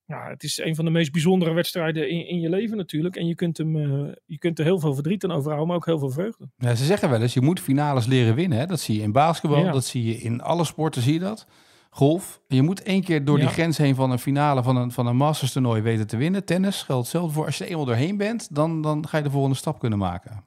Ja, 0.06 0.28
het 0.28 0.42
is 0.42 0.58
een 0.58 0.75
van 0.75 0.84
de 0.84 0.90
meest 0.90 1.12
bijzondere 1.12 1.52
wedstrijden 1.52 2.08
in, 2.11 2.28
in 2.28 2.40
je 2.40 2.49
leven 2.49 2.76
natuurlijk. 2.76 3.16
En 3.16 3.26
je 3.26 3.34
kunt, 3.34 3.58
hem, 3.58 3.76
eh, 3.76 4.12
je 4.25 4.38
kunt 4.38 4.58
er 4.58 4.64
heel 4.64 4.78
veel 4.78 4.94
verdriet 4.94 5.25
aan 5.25 5.30
overhouden, 5.32 5.66
maar 5.66 5.76
ook 5.76 5.87
heel 5.87 5.99
veel 5.99 6.11
vreugde. 6.11 6.49
Ja, 6.56 6.75
ze 6.75 6.84
zeggen 6.84 7.11
wel 7.11 7.20
eens, 7.23 7.34
je 7.34 7.40
moet 7.40 7.61
finales 7.61 8.06
leren 8.06 8.34
winnen. 8.34 8.58
Hè? 8.58 8.66
Dat 8.66 8.80
zie 8.80 8.96
je 8.96 9.02
in 9.02 9.12
basketbal, 9.12 9.58
Ja. 9.64 9.73
dat 9.73 9.84
zie 9.84 10.04
je 10.04 10.14
in 10.16 10.40
alle 10.42 10.64
sporten, 10.64 11.02
zie 11.02 11.12
je 11.12 11.18
dat. 11.18 11.46
Golf. 11.90 12.40
Je 12.49 12.62
moet 12.62 12.82
één 12.82 13.02
keer 13.02 13.25
door 13.25 13.38
die 13.38 13.49
grens 13.49 13.78
heen 13.78 13.94
van 13.94 14.11
een 14.11 14.18
finale 14.18 14.62
van 14.62 14.76
een, 14.76 14.92
van 14.92 15.06
een 15.06 15.16
Masters 15.16 15.52
toernooi 15.52 15.82
weten 15.82 16.06
te 16.06 16.16
winnen. 16.16 16.44
Tennis 16.44 16.82
geldt 16.82 17.02
hetzelfde 17.02 17.32
voor. 17.34 17.44
Als 17.44 17.58
je 17.58 17.64
er 17.64 17.70
eenmaal 17.70 17.84
doorheen 17.84 18.16
bent, 18.16 18.54
dan, 18.54 18.82
dan 18.82 19.08
ga 19.08 19.16
je 19.16 19.23
de 19.25 19.30
volgende 19.30 19.56
stap 19.56 19.78
kunnen 19.78 19.99
maken. 19.99 20.44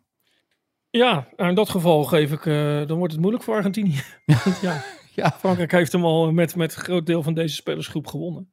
Ja, 0.90 1.28
nou, 1.36 1.50
in 1.50 1.56
dat 1.56 1.70
geval 1.70 2.04
geef 2.04 2.32
ik, 2.32 2.46
eh, 2.46 2.86
dan 2.88 2.98
wordt 2.98 3.12
het 3.14 3.22
moeilijk 3.22 3.44
voor 3.44 3.56
Argentinië. 3.56 4.02
Ja, 4.62 4.84
Ja. 5.16 5.32
Frankrijk 5.40 5.72
heeft 5.72 5.92
hem 5.92 6.06
al 6.06 6.32
met, 6.32 6.56
met 6.56 6.76
een 6.76 6.82
groot 6.82 7.06
deel 7.06 7.24
van 7.24 7.34
deze 7.34 7.56
spelersgroep 7.56 8.08
gewonnen. 8.08 8.52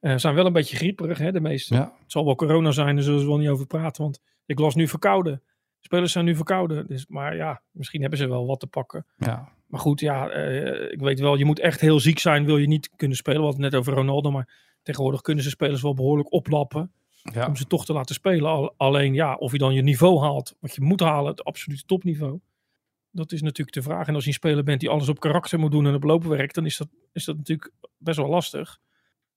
Eh 0.00 0.16
zijn 0.16 0.34
wel 0.34 0.46
een 0.46 0.52
beetje 0.52 0.76
grieperig, 0.76 1.18
hè, 1.18 1.32
de 1.32 1.40
meeste. 1.40 1.74
Ja. 1.74 1.92
Het 2.02 2.12
zal 2.12 2.24
wel 2.24 2.34
corona 2.34 2.70
zijn, 2.70 2.94
daar 2.94 3.04
zullen 3.04 3.20
ze 3.20 3.26
wel 3.26 3.38
niet 3.38 3.48
over 3.48 3.66
praten. 3.66 4.02
Want 4.02 4.22
ik 4.46 4.58
las 4.58 4.74
nu 4.74 4.88
verkouden. 4.88 5.42
Spelers 5.80 6.12
zijn 6.12 6.24
nu 6.24 6.36
verkouden. 6.36 6.86
Dus, 6.86 7.06
maar 7.06 7.36
ja, 7.36 7.62
misschien 7.70 8.00
hebben 8.00 8.18
ze 8.18 8.28
wel 8.28 8.46
wat 8.46 8.60
te 8.60 8.66
pakken. 8.66 9.06
Ja. 9.16 9.52
Maar 9.66 9.80
goed, 9.80 10.00
ja, 10.00 10.28
eh, 10.28 10.92
ik 10.92 11.00
weet 11.00 11.20
wel, 11.20 11.36
je 11.36 11.44
moet 11.44 11.58
echt 11.58 11.80
heel 11.80 12.00
ziek 12.00 12.18
zijn, 12.18 12.44
wil 12.44 12.56
je 12.58 12.66
niet 12.66 12.90
kunnen 12.96 13.16
spelen. 13.16 13.38
We 13.38 13.44
hadden 13.44 13.62
het 13.62 13.72
net 13.72 13.80
over 13.80 13.94
Ronaldo, 13.94 14.30
maar 14.30 14.48
tegenwoordig 14.82 15.20
kunnen 15.20 15.44
ze 15.44 15.50
spelers 15.50 15.82
wel 15.82 15.94
behoorlijk 15.94 16.32
oplappen. 16.32 16.92
Ja. 17.22 17.46
Om 17.46 17.56
ze 17.56 17.66
toch 17.66 17.84
te 17.84 17.92
laten 17.92 18.14
spelen. 18.14 18.50
Al- 18.50 18.74
alleen 18.76 19.14
ja, 19.14 19.34
of 19.34 19.52
je 19.52 19.58
dan 19.58 19.74
je 19.74 19.82
niveau 19.82 20.20
haalt, 20.20 20.56
wat 20.60 20.74
je 20.74 20.80
moet 20.80 21.00
halen, 21.00 21.30
het 21.30 21.44
absolute 21.44 21.84
topniveau. 21.84 22.40
Dat 23.10 23.32
is 23.32 23.42
natuurlijk 23.42 23.76
de 23.76 23.82
vraag. 23.82 24.06
En 24.06 24.14
als 24.14 24.22
je 24.22 24.28
een 24.28 24.34
speler 24.34 24.64
bent 24.64 24.80
die 24.80 24.88
alles 24.88 25.08
op 25.08 25.20
karakter 25.20 25.58
moet 25.58 25.70
doen 25.70 25.86
en 25.86 25.94
op 25.94 26.02
loopwerk, 26.02 26.54
dan 26.54 26.66
is 26.66 26.76
dat, 26.76 26.88
is 27.12 27.24
dat 27.24 27.36
natuurlijk 27.36 27.72
best 27.98 28.16
wel 28.16 28.28
lastig. 28.28 28.78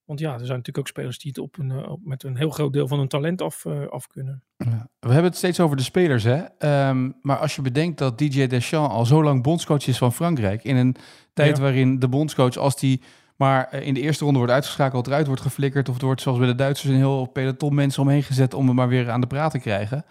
Want 0.05 0.19
ja, 0.19 0.31
er 0.31 0.37
zijn 0.37 0.49
natuurlijk 0.57 0.77
ook 0.77 0.87
spelers 0.87 1.19
die 1.19 1.31
het 1.31 1.39
op 1.39 1.57
een, 1.57 1.71
eh, 1.71 1.91
op- 1.91 1.99
met 2.03 2.23
een 2.23 2.37
heel 2.37 2.49
groot 2.49 2.73
deel 2.73 2.87
van 2.87 2.97
hun 2.99 3.07
talent 3.07 3.41
af, 3.41 3.65
eh, 3.65 3.87
af 3.87 4.07
kunnen. 4.07 4.43
Ja. 4.57 4.87
We 4.99 5.07
hebben 5.11 5.23
het 5.23 5.35
steeds 5.37 5.59
over 5.59 5.77
de 5.77 5.83
spelers, 5.83 6.23
hè? 6.23 6.35
Ehm, 6.57 7.09
maar 7.21 7.37
als 7.37 7.55
je 7.55 7.61
bedenkt 7.61 7.97
dat 7.97 8.17
DJ 8.17 8.47
Deschamps 8.47 8.93
al 8.93 9.05
zo 9.05 9.23
lang 9.23 9.43
bondscoach 9.43 9.87
is 9.87 9.97
van 9.97 10.13
Frankrijk, 10.13 10.63
in 10.63 10.75
een 10.75 10.95
tijd 11.33 11.55
Ja. 11.57 11.61
waarin 11.63 11.99
de 11.99 12.07
bondscoach, 12.07 12.57
als 12.57 12.79
die 12.79 13.01
maar 13.35 13.67
eh, 13.67 13.87
in 13.87 13.93
de 13.93 14.01
eerste 14.01 14.23
ronde 14.23 14.37
wordt 14.39 14.53
uitgeschakeld, 14.53 15.07
eruit 15.07 15.27
wordt 15.27 15.41
geflikkerd, 15.41 15.89
of 15.89 15.97
er 15.99 16.05
wordt 16.05 16.21
zoals 16.21 16.37
bij 16.37 16.47
de 16.47 16.55
Duitsers 16.55 16.91
een 16.91 16.97
heel 16.97 17.25
peloton 17.25 17.75
mensen 17.75 18.01
omheen 18.01 18.23
gezet 18.23 18.53
om 18.53 18.65
hem 18.67 18.75
maar 18.75 18.87
weer 18.87 19.09
aan 19.09 19.21
de 19.21 19.27
praat 19.27 19.51
te 19.51 19.59
krijgen, 19.59 20.05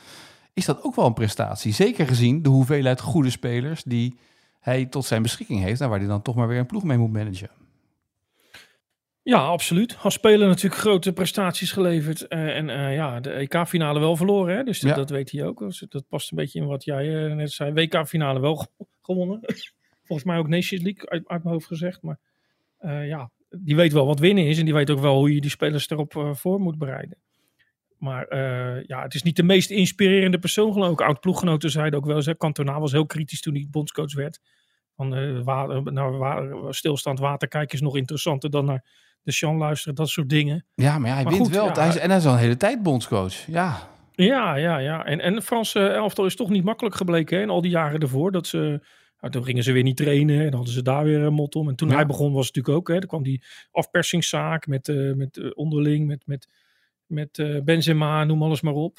is 0.53 0.65
dat 0.65 0.83
ook 0.83 0.95
wel 0.95 1.07
een 1.07 1.13
prestatie. 1.15 1.73
Zeker 1.73 2.07
gezien 2.07 2.43
de 2.43 2.49
hoeveelheid 2.49 3.01
goede 3.01 3.31
spelers 3.31 3.83
die 3.83 4.19
hij 4.61 4.87
tot 4.87 5.05
zijn 5.05 5.23
beschikking 5.23 5.61
heeft 5.63 5.81
en 5.81 5.89
waar 5.89 5.99
hij 5.99 6.09
dan 6.09 6.23
toch 6.23 6.35
maar 6.35 6.49
weer 6.49 6.59
een 6.59 6.67
ploeg 6.67 6.85
mee 6.85 6.99
moet 6.99 7.13
managen. 7.13 7.51
Ja, 9.23 9.39
absoluut. 9.39 9.97
Als 10.03 10.15
speler 10.15 10.49
natuurlijk 10.49 10.81
grote 10.81 11.13
prestaties 11.13 11.73
geleverd. 11.73 12.27
eh, 12.29 12.57
en 12.57 12.71
eh, 12.71 12.95
ja, 12.95 13.21
de 13.21 13.31
EK-finale 13.33 14.01
wel 14.01 14.17
verloren. 14.17 14.57
Hè? 14.57 14.63
Dus 14.65 14.81
dat, 14.81 14.91
Ja. 14.91 14.97
dat 14.97 15.11
weet 15.11 15.31
hij 15.31 15.45
ook. 15.47 15.59
Dus 15.59 15.85
dat 15.89 16.09
past 16.09 16.31
een 16.31 16.37
beetje 16.37 16.61
in 16.61 16.67
wat 16.67 16.85
jij 16.85 17.27
eh, 17.27 17.35
net 17.35 17.53
zei. 17.53 17.73
WK-finale 17.73 18.41
wel 18.41 18.57
ge- 18.57 18.69
gewonnen. 19.03 19.41
Volgens 20.07 20.29
mij 20.29 20.39
ook 20.39 20.49
Nations 20.49 20.83
League 20.83 21.09
uit, 21.11 21.29
uit 21.29 21.43
mijn 21.43 21.55
hoofd 21.55 21.67
gezegd. 21.67 22.03
Maar 22.03 22.19
ja, 23.07 23.31
die 23.51 23.77
weet 23.77 23.93
wel 23.93 24.07
wat 24.07 24.19
winnen 24.19 24.47
is. 24.47 24.59
En 24.59 24.65
die 24.65 24.75
weet 24.75 24.91
ook 24.91 24.99
wel 25.01 25.17
hoe 25.17 25.35
je 25.35 25.41
die 25.41 25.51
spelers 25.51 25.91
erop 25.91 26.31
voor 26.33 26.61
moet 26.61 26.79
bereiden. 26.79 27.19
Maar 27.99 28.37
ja, 28.87 29.03
het 29.03 29.15
is 29.15 29.23
niet 29.23 29.37
de 29.37 29.43
meest 29.43 29.71
inspirerende 29.71 30.39
persoon 30.39 30.73
geloof 30.73 30.93
ik. 30.93 31.01
Oud-ploeggenoten 31.01 31.71
zeiden 31.71 31.99
ook 31.99 32.07
wel 32.07 32.17
eens. 32.17 32.27
hè, 32.27 32.37
Cantona 32.37 32.81
was 32.81 32.93
heel 32.93 33.07
kritisch 33.07 33.41
toen 33.41 33.55
hij 33.55 33.67
bondscoach 33.71 34.15
werd. 34.15 34.41
Van 34.97 35.43
water, 35.45 35.93
naar 35.93 36.19
wa- 36.19 36.73
stilstaand 36.73 37.19
water 37.19 37.49
kijken 37.49 37.75
is 37.75 37.81
nog 37.81 37.97
interessanter 37.97 38.51
dan 38.51 38.65
naar 38.65 38.85
de 39.23 39.33
Sean 39.33 39.57
luisteren. 39.57 39.95
Dat 39.95 40.09
soort 40.09 40.29
dingen. 40.29 40.65
Ja, 40.75 40.99
maar 40.99 41.09
ja, 41.09 41.15
hij 41.15 41.25
Maar 41.25 41.33
wint 41.33 41.45
goed, 41.47 41.55
wel. 41.55 41.67
ja. 41.67 41.73
Hij 41.73 41.89
is, 41.89 41.99
en 41.99 42.09
hij 42.09 42.19
is 42.19 42.27
al 42.27 42.33
een 42.33 42.39
hele 42.39 42.57
tijd 42.57 42.83
bondscoach. 42.83 43.47
Ja, 43.47 43.91
Ja, 44.13 44.55
ja, 44.57 44.79
ja. 44.79 45.05
En, 45.05 45.21
en 45.21 45.35
de 45.35 45.43
Franse 45.43 45.87
elftal 45.89 46.27
is 46.27 46.37
toch 46.37 46.49
niet 46.49 46.65
makkelijk 46.65 46.95
gebleken 46.95 47.37
hè, 47.37 47.43
in 47.43 47.51
al 47.51 47.61
die 47.61 47.71
jaren 47.71 48.01
ervoor. 48.01 48.33
Dat 48.33 48.47
ze, 48.47 48.59
nou, 49.21 49.33
toen 49.33 49.45
gingen 49.45 49.63
ze 49.63 49.73
weer 49.73 49.83
niet 49.83 49.97
trainen 49.97 50.37
en 50.39 50.45
dan 50.45 50.55
hadden 50.55 50.73
ze 50.75 50.83
daar 50.83 51.05
weer 51.05 51.21
een 51.21 51.33
mot 51.35 51.55
om. 51.55 51.69
En 51.69 51.77
toen 51.77 51.89
Ja. 51.89 51.95
hij 51.95 52.07
begon 52.07 52.33
was 52.33 52.47
het 52.47 52.55
natuurlijk 52.57 52.89
ook, 52.89 52.95
hè, 52.95 53.01
er 53.01 53.07
kwam 53.07 53.23
die 53.23 53.43
afpersingszaak 53.71 54.67
met, 54.67 54.89
eh, 54.89 55.13
met 55.13 55.37
eh, 55.37 55.51
onderling, 55.55 56.07
met, 56.07 56.23
met, 56.27 56.49
met 57.07 57.39
eh, 57.39 57.61
Benzema, 57.65 58.25
noem 58.25 58.43
alles 58.43 58.61
maar 58.61 58.73
op. 58.75 58.99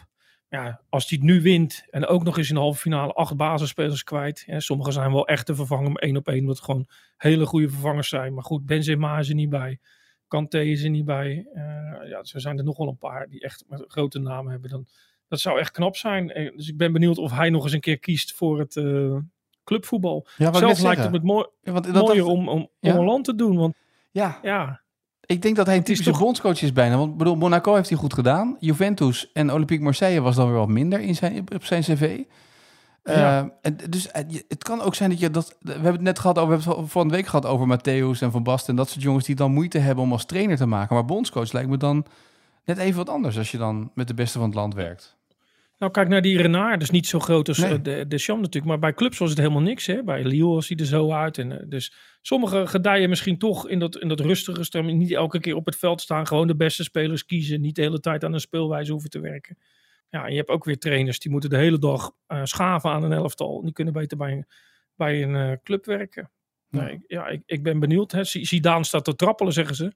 Ja, 0.49 0.81
als 0.89 1.09
hij 1.09 1.17
het 1.21 1.27
nu 1.27 1.41
wint 1.41 1.85
en 1.89 2.05
ook 2.07 2.23
nog 2.23 2.37
eens 2.37 2.49
in 2.49 2.55
de 2.55 2.61
halve 2.61 2.79
finale 2.79 3.13
acht 3.13 3.35
basisspelers 3.35 4.03
kwijt. 4.03 4.43
Hè, 4.45 4.59
sommigen 4.59 4.93
zijn 4.93 5.11
wel 5.11 5.27
echt 5.27 5.45
te 5.45 5.55
vervangen, 5.55 5.91
maar 5.91 6.01
één 6.01 6.17
op 6.17 6.27
één, 6.27 6.39
omdat 6.39 6.55
het 6.55 6.65
gewoon 6.65 6.87
hele 7.17 7.45
goede 7.45 7.69
vervangers 7.69 8.09
zijn. 8.09 8.33
Maar 8.33 8.43
goed, 8.43 8.65
Benzema 8.65 9.17
is 9.19 9.29
er 9.29 9.35
niet 9.35 9.49
bij. 9.49 9.79
Kanté 10.27 10.59
is 10.61 10.83
er 10.83 10.89
niet 10.89 11.05
bij. 11.05 11.47
Eh, 11.53 12.09
ja, 12.09 12.23
zo 12.23 12.39
zijn 12.39 12.57
er 12.57 12.63
nog 12.63 12.77
wel 12.77 12.87
een 12.87 12.97
paar 12.97 13.29
die 13.29 13.41
echt 13.41 13.63
met 13.67 13.83
grote 13.87 14.19
namen 14.19 14.51
hebben. 14.51 14.69
Dan, 14.69 14.85
dat 15.27 15.39
zou 15.39 15.59
echt 15.59 15.71
knap 15.71 15.95
zijn. 15.95 16.31
Eh, 16.31 16.55
Dus 16.55 16.67
ik 16.69 16.77
ben 16.77 16.91
benieuwd 16.93 17.17
of 17.17 17.31
hij 17.31 17.49
nog 17.49 17.63
eens 17.63 17.73
een 17.73 17.79
keer 17.79 17.99
kiest 17.99 18.33
voor 18.33 18.59
het 18.59 18.75
eh, 18.77 19.15
clubvoetbal. 19.63 20.27
ja 20.37 20.53
Zelf 20.53 20.81
lijkt 20.81 21.01
het 21.01 21.11
me 21.11 21.19
mooi, 21.23 21.45
Ja, 21.61 21.71
want 21.71 21.85
dat- 21.85 21.93
mooier 22.05 22.23
dat- 22.23 22.33
om, 22.33 22.49
om, 22.49 22.69
Ja. 22.79 22.93
om 22.93 22.99
een 22.99 23.05
land 23.05 23.25
te 23.25 23.35
doen. 23.35 23.55
Want 23.57 23.75
Ja, 24.11 24.39
ja, 24.43 24.81
Ik 25.25 25.41
denk 25.41 25.55
dat 25.55 25.65
hij 25.65 25.75
een 25.75 25.83
typische 25.83 26.11
toch- 26.11 26.19
bondscoach 26.19 26.61
is 26.61 26.73
bijna. 26.73 26.97
Want 26.97 27.17
bedoel, 27.17 27.35
Monaco 27.35 27.75
heeft 27.75 27.89
hij 27.89 27.97
goed 27.97 28.13
gedaan. 28.13 28.57
Juventus 28.59 29.31
en 29.31 29.51
Olympique 29.51 29.83
Marseille 29.83 30.21
was 30.21 30.35
dan 30.35 30.47
weer 30.49 30.57
wat 30.57 30.67
minder 30.67 30.99
in 30.99 31.15
zijn, 31.15 31.45
op 31.55 31.63
zijn 31.63 31.81
cv. 31.81 32.23
Ja. 33.03 33.41
Eh, 33.41 33.49
en 33.61 33.77
dus 33.89 34.11
eh, 34.11 34.23
het 34.47 34.63
kan 34.63 34.81
ook 34.81 34.95
zijn 34.95 35.09
dat 35.09 35.19
je 35.19 35.29
dat. 35.29 35.57
We 35.59 35.71
hebben 35.71 35.91
het 35.91 36.01
net 36.01 36.19
gehad 36.19 36.37
over. 36.37 36.57
We 36.57 36.63
hebben 36.63 36.81
het 36.83 36.91
van 36.91 37.07
de 37.07 37.13
week 37.13 37.25
gehad 37.25 37.45
over 37.45 37.77
Matthäus 37.79 38.21
en 38.21 38.31
Van 38.31 38.43
Basten. 38.43 38.69
En 38.69 38.75
dat 38.75 38.89
soort 38.89 39.03
jongens 39.03 39.25
die 39.25 39.35
dan 39.35 39.51
moeite 39.53 39.77
hebben 39.77 40.03
om 40.03 40.11
als 40.11 40.25
trainer 40.25 40.57
te 40.57 40.65
maken. 40.65 40.95
Maar 40.95 41.05
bondscoach 41.05 41.51
lijkt 41.51 41.69
me 41.69 41.77
dan 41.77 42.05
net 42.65 42.77
even 42.77 42.97
wat 42.97 43.09
anders 43.09 43.37
als 43.37 43.51
je 43.51 43.57
dan 43.57 43.91
met 43.95 44.07
de 44.07 44.13
beste 44.13 44.37
van 44.37 44.47
het 44.47 44.55
land 44.57 44.73
werkt. 44.73 45.17
nou 45.79 45.91
kijk 45.91 46.07
naar 46.07 46.21
die 46.21 46.37
Renard. 46.41 46.79
Dus 46.79 46.89
niet 46.89 47.07
zo 47.07 47.19
groot 47.19 47.47
als 47.47 47.57
Nee. 47.57 47.73
eh, 47.73 47.83
de, 47.83 48.05
de 48.07 48.17
Cham 48.17 48.37
natuurlijk. 48.37 48.65
Maar 48.65 48.79
bij 48.79 48.93
clubs 48.93 49.17
was 49.17 49.29
het 49.29 49.37
helemaal 49.37 49.61
niks. 49.61 49.85
Hè? 49.85 50.03
Bij 50.03 50.23
Lille 50.23 50.61
ziet 50.61 50.79
er 50.79 50.85
zo 50.85 51.11
uit. 51.11 51.37
En, 51.37 51.65
dus 51.69 51.93
sommigen 52.21 52.67
gedijen 52.67 53.09
misschien 53.09 53.37
toch 53.37 53.67
in 53.69 53.79
dat, 53.79 53.97
in 53.97 54.07
dat 54.07 54.19
rustige 54.19 54.63
stemming. 54.63 54.99
Niet 54.99 55.11
elke 55.11 55.39
keer 55.39 55.55
op 55.55 55.65
het 55.65 55.75
veld 55.75 56.01
staan. 56.01 56.27
Gewoon 56.27 56.47
de 56.47 56.55
beste 56.55 56.83
spelers 56.83 57.25
kiezen. 57.25 57.61
Niet 57.61 57.75
de 57.75 57.81
hele 57.81 57.99
tijd 57.99 58.23
aan 58.23 58.33
een 58.33 58.39
speelwijze 58.39 58.91
hoeven 58.91 59.09
te 59.09 59.19
werken. 59.19 59.57
Ja, 60.13 60.27
je 60.27 60.35
hebt 60.35 60.49
ook 60.49 60.63
weer 60.63 60.77
trainers 60.77 61.19
die 61.19 61.31
moeten 61.31 61.49
de 61.49 61.57
hele 61.57 61.79
dag 61.79 62.11
eh, 62.27 62.41
schaven 62.43 62.89
aan 62.89 63.03
een 63.03 63.11
elftal. 63.11 63.61
Die 63.61 63.73
kunnen 63.73 63.93
beter 63.93 64.17
bij 64.17 64.31
een, 64.31 64.45
bij 64.95 65.23
een 65.23 65.35
eh, 65.35 65.57
club 65.63 65.85
werken. 65.85 66.31
Ja. 66.67 66.81
Nee, 66.81 67.03
ja, 67.07 67.27
ik, 67.27 67.41
ik 67.45 67.63
ben 67.63 67.79
benieuwd. 67.79 68.11
Hè. 68.11 68.23
Zidane 68.23 68.83
staat 68.83 69.03
te 69.03 69.15
trappelen, 69.15 69.53
zeggen 69.53 69.75
ze. 69.75 69.93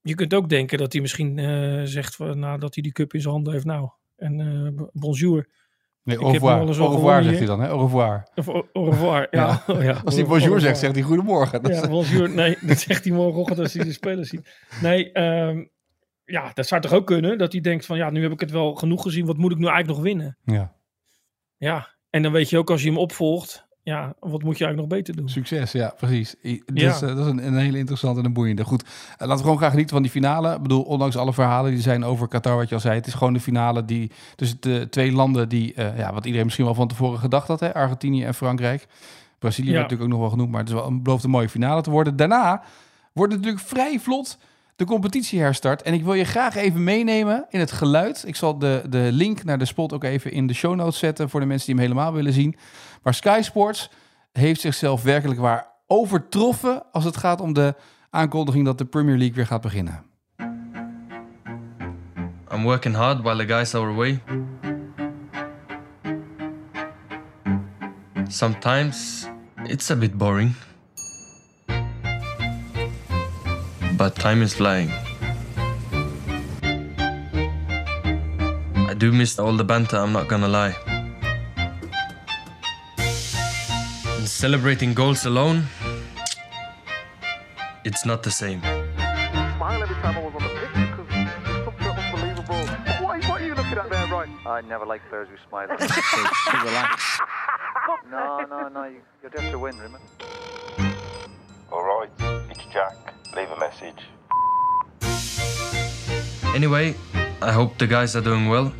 Je 0.00 0.14
kunt 0.14 0.34
ook 0.34 0.48
denken 0.48 0.78
dat 0.78 0.92
hij 0.92 1.00
misschien 1.02 1.38
eh, 1.38 1.82
zegt 1.84 2.16
van, 2.16 2.38
nadat 2.38 2.74
hij 2.74 2.82
die 2.82 2.92
cup 2.92 3.14
in 3.14 3.20
zijn 3.20 3.32
handen 3.32 3.52
heeft. 3.52 3.64
Nou, 3.64 3.88
en 4.16 4.90
bonjour. 4.92 5.48
Nee, 6.02 6.18
au 6.18 6.32
revoir. 6.32 6.60
Au 6.60 7.22
zegt 7.22 7.38
hij 7.38 7.46
dan, 7.46 7.60
hè? 7.60 7.68
Au 7.68 7.80
revoir. 7.80 8.28
Of 8.34 8.48
au 8.48 8.66
au 8.72 8.90
revoir. 8.90 9.26
Ja, 9.30 9.62
Ja. 9.66 9.82
ja. 9.92 10.00
Als 10.04 10.14
hij 10.14 10.24
bonjour 10.24 10.60
zegt, 10.60 10.78
zegt 10.78 10.94
hij 10.94 11.02
goedemorgen. 11.02 11.62
Dat 11.62 11.74
Ja, 11.74 11.88
bonjour. 11.88 12.30
Nee, 12.30 12.58
dat 12.66 12.78
zegt 12.78 13.04
hij 13.04 13.12
morgenochtend 13.12 13.58
als 13.58 13.72
hij 13.72 13.84
de 13.84 13.92
spelers 13.92 14.28
ziet. 14.28 14.60
Nee, 14.82 15.12
ehm, 15.12 15.64
ja, 16.26 16.50
dat 16.54 16.66
zou 16.66 16.80
toch 16.80 16.92
ook 16.92 17.06
kunnen? 17.06 17.38
Dat 17.38 17.52
hij 17.52 17.60
denkt 17.60 17.86
van, 17.86 17.96
ja, 17.96 18.10
nu 18.10 18.22
heb 18.22 18.32
ik 18.32 18.40
het 18.40 18.50
wel 18.50 18.74
genoeg 18.74 19.02
gezien. 19.02 19.26
Wat 19.26 19.36
moet 19.36 19.52
ik 19.52 19.58
nu 19.58 19.66
eigenlijk 19.66 19.96
nog 19.96 20.06
winnen? 20.06 20.36
Ja. 20.44 20.72
Ja, 21.56 21.88
en 22.10 22.22
dan 22.22 22.32
weet 22.32 22.50
je 22.50 22.58
ook 22.58 22.70
als 22.70 22.82
je 22.82 22.88
hem 22.88 22.98
opvolgt. 22.98 23.64
Ja, 23.82 24.14
wat 24.20 24.42
moet 24.42 24.58
je 24.58 24.64
eigenlijk 24.64 24.76
nog 24.76 24.98
beter 24.98 25.16
doen? 25.16 25.28
Succes, 25.28 25.72
ja, 25.72 25.94
precies. 25.96 26.34
Dat, 26.42 26.60
Ja. 26.74 26.90
is, 26.90 27.02
eh, 27.02 27.08
dat 27.08 27.18
is 27.18 27.26
een, 27.26 27.46
een 27.46 27.56
hele 27.56 27.78
interessante 27.78 28.20
en 28.20 28.26
een 28.26 28.32
boeiende. 28.32 28.64
Goed, 28.64 28.82
eh, 28.82 28.88
laten 29.18 29.36
we 29.36 29.42
gewoon 29.42 29.56
graag 29.56 29.70
genieten 29.70 29.94
van 29.94 30.02
die 30.02 30.10
finale. 30.12 30.54
Ik 30.54 30.62
bedoel, 30.62 30.82
ondanks 30.82 31.16
alle 31.16 31.32
verhalen 31.32 31.70
die 31.70 31.80
zijn 31.80 32.04
over 32.04 32.28
Qatar, 32.28 32.56
wat 32.56 32.68
je 32.68 32.74
al 32.74 32.80
zei. 32.80 32.94
Het 32.94 33.06
is 33.06 33.14
gewoon 33.14 33.32
de 33.32 33.40
finale 33.40 33.84
die 33.84 34.10
tussen 34.36 34.56
de 34.60 34.86
twee 34.90 35.12
landen 35.12 35.48
die, 35.48 35.74
eh, 35.74 35.98
ja, 35.98 36.12
wat 36.12 36.24
iedereen 36.24 36.44
misschien 36.44 36.64
wel 36.64 36.74
van 36.74 36.88
tevoren 36.88 37.18
gedacht 37.18 37.48
had. 37.48 37.60
Hè? 37.60 37.74
Argentinië 37.74 38.24
en 38.24 38.34
Frankrijk. 38.34 38.86
Brazilië 39.38 39.66
Ja. 39.68 39.72
werd 39.72 39.82
natuurlijk 39.90 40.10
ook 40.12 40.18
nog 40.18 40.28
wel 40.28 40.36
genoemd, 40.36 40.50
maar 40.50 40.60
het 40.60 40.68
is 40.68 40.74
wel 40.74 40.86
een, 40.86 41.02
belooft 41.02 41.24
een 41.24 41.30
mooie 41.30 41.48
finale 41.48 41.82
te 41.82 41.90
worden. 41.90 42.16
Daarna 42.16 42.62
wordt 43.12 43.32
het 43.32 43.42
natuurlijk 43.42 43.68
vrij 43.68 43.98
vlot 43.98 44.38
de 44.76 44.84
competitie 44.84 45.40
herstart. 45.40 45.82
En 45.82 45.94
ik 45.94 46.04
wil 46.04 46.14
je 46.14 46.24
graag 46.24 46.54
even 46.54 46.84
meenemen 46.84 47.46
in 47.48 47.60
het 47.60 47.72
geluid. 47.72 48.24
Ik 48.26 48.36
zal 48.36 48.58
de, 48.58 48.82
de 48.88 49.08
link 49.12 49.44
naar 49.44 49.58
de 49.58 49.64
spot 49.64 49.92
ook 49.92 50.04
even 50.04 50.32
in 50.32 50.46
de 50.46 50.54
show 50.54 50.74
notes 50.74 50.98
zetten 50.98 51.30
voor 51.30 51.40
de 51.40 51.46
mensen 51.46 51.66
die 51.66 51.74
hem 51.74 51.84
helemaal 51.84 52.12
willen 52.12 52.32
zien. 52.32 52.56
Maar 53.02 53.14
Sky 53.14 53.40
Sports 53.42 53.90
heeft 54.32 54.60
zichzelf 54.60 55.02
werkelijk 55.02 55.40
waar 55.40 55.66
overtroffen 55.86 56.92
als 56.92 57.04
het 57.04 57.16
gaat 57.16 57.40
om 57.40 57.52
de 57.52 57.74
aankondiging 58.10 58.64
dat 58.64 58.78
de 58.78 58.84
Premier 58.84 59.16
League 59.16 59.34
weer 59.34 59.46
gaat 59.46 59.60
beginnen. 59.60 60.04
I'm 62.52 62.62
working 62.62 62.94
hard 62.94 63.22
while 63.22 63.36
the 63.36 63.52
guys 63.52 63.74
are 63.74 63.90
away. 63.90 64.22
Sometimes 68.28 69.28
it's 69.64 69.90
a 69.90 69.96
bit 69.96 70.16
boring. 70.16 70.54
But 73.96 74.14
time 74.14 74.42
is 74.42 74.52
flying. 74.52 74.90
I 78.90 78.94
do 78.94 79.10
miss 79.10 79.38
all 79.38 79.54
the 79.56 79.64
banter, 79.64 79.96
I'm 79.96 80.12
not 80.12 80.28
gonna 80.28 80.48
lie. 80.48 80.76
And 82.98 84.28
celebrating 84.28 84.92
goals 84.92 85.24
alone, 85.24 85.64
it's 87.84 88.04
not 88.04 88.22
the 88.22 88.30
same. 88.30 88.60
smile 88.60 89.82
every 89.82 89.96
time 89.96 90.18
I 90.18 90.20
was 90.20 90.34
on 90.34 90.42
the 90.42 90.50
pitch 90.60 90.74
because 90.74 91.06
it's 91.08 91.64
something 91.64 91.86
unbelievable. 91.88 92.66
What, 93.02 93.24
what 93.24 93.40
are 93.40 93.46
you 93.46 93.54
looking 93.54 93.78
at 93.78 93.88
there, 93.88 94.06
right? 94.08 94.28
I 94.44 94.60
never 94.60 94.84
like 94.84 95.00
players 95.08 95.28
who 95.30 95.36
smile. 95.48 95.68
relax. 96.64 97.18
no, 98.10 98.44
no, 98.44 98.68
no. 98.68 98.84
You, 98.84 99.00
you're 99.22 99.30
there 99.30 99.50
to 99.52 99.58
win, 99.58 99.78
remember? 99.78 100.00
Message. 103.80 104.02
Anyway, 106.54 106.94
I 107.42 107.52
hope 107.52 107.76
the 107.78 107.86
guys 107.86 108.16
are 108.16 108.22
doing 108.22 108.48
well. 108.48 108.72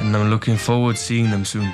And 0.00 0.16
I'm 0.16 0.30
looking 0.30 0.56
forward 0.56 0.96
seeing 0.96 1.30
them 1.30 1.44
soon. 1.44 1.72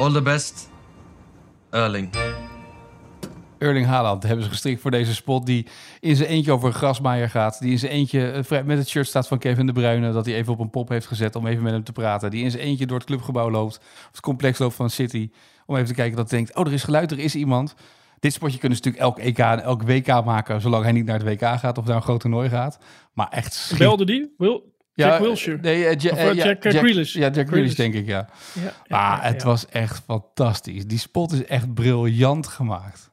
All 0.00 0.10
the 0.10 0.22
best, 0.22 0.70
Erling. 1.74 2.10
Erling 3.60 3.86
Haaland 3.86 4.22
hebben 4.22 4.44
ze 4.44 4.50
gestrikt 4.50 4.80
voor 4.80 4.90
deze 4.90 5.14
spot 5.14 5.46
die 5.46 5.66
in 6.00 6.16
zijn 6.16 6.28
eentje 6.28 6.52
over 6.52 6.68
een 6.68 6.74
grasmaaier 6.74 7.28
gaat. 7.30 7.60
Die 7.60 7.70
in 7.70 7.78
zijn 7.78 7.92
eentje 7.92 8.30
eh, 8.30 8.62
met 8.64 8.78
het 8.78 8.88
shirt 8.88 9.06
staat 9.06 9.28
van 9.28 9.38
Kevin 9.38 9.66
De 9.66 9.72
Bruyne. 9.72 10.12
Dat 10.12 10.26
hij 10.26 10.34
even 10.34 10.52
op 10.52 10.58
een 10.58 10.70
pop 10.70 10.88
heeft 10.88 11.06
gezet 11.06 11.36
om 11.36 11.46
even 11.46 11.62
met 11.62 11.72
hem 11.72 11.84
te 11.84 11.92
praten. 11.92 12.30
Die 12.30 12.44
in 12.44 12.50
zijn 12.50 12.62
eentje 12.62 12.86
door 12.86 12.96
het 12.98 13.06
clubgebouw 13.06 13.50
loopt. 13.50 13.76
Of 13.78 14.08
het 14.10 14.20
complex 14.20 14.58
loopt 14.58 14.74
van 14.74 14.90
City. 14.90 15.30
Om 15.66 15.74
even 15.74 15.88
te 15.88 15.94
kijken 15.94 16.16
dat 16.16 16.30
hij 16.30 16.38
denkt, 16.38 16.56
oh 16.56 16.66
er 16.66 16.72
is 16.72 16.82
geluid, 16.82 17.10
er 17.10 17.18
is 17.18 17.34
iemand. 17.34 17.74
Dit 18.18 18.32
spotje 18.32 18.58
kunnen 18.58 18.78
ze 18.78 18.84
natuurlijk 18.84 19.16
elk 19.16 19.26
EK 19.26 19.38
en 19.38 19.62
elk 19.62 19.82
WK 19.82 20.06
maken. 20.24 20.60
Zolang 20.60 20.82
hij 20.82 20.92
niet 20.92 21.04
naar 21.04 21.18
het 21.18 21.40
WK 21.40 21.58
gaat 21.58 21.78
of 21.78 21.84
naar 21.84 21.96
een 21.96 22.02
groot 22.02 22.20
toernooi 22.20 22.48
gaat. 22.48 22.78
Maar 23.12 23.28
echt 23.28 23.52
schitterend. 23.52 23.96
Belde 23.96 24.12
die? 24.12 24.34
Wil, 24.38 24.72
Jack 24.94 25.20
Wilshere? 25.20 25.58
Nee, 25.60 25.86
eh, 25.86 25.96
Ja- 25.98 26.10
Of, 26.10 26.18
eh, 26.18 26.28
eh, 26.28 26.34
ja, 26.34 26.44
Jack, 26.44 26.60
Grealish. 26.60 27.14
Ja, 27.14 27.28
Jack 27.30 27.48
Grealish 27.48 27.74
denk 27.74 27.94
ik, 27.94 28.06
ja. 28.06 28.28
Ja, 28.52 28.62
ja, 28.62 28.72
Maar 28.88 29.16
ja, 29.22 29.28
het 29.28 29.40
ja. 29.42 29.46
was 29.48 29.66
echt 29.66 30.02
fantastisch. 30.06 30.86
Die 30.86 30.98
spot 30.98 31.32
is 31.32 31.44
echt 31.44 31.74
briljant 31.74 32.46
gemaakt. 32.46 33.09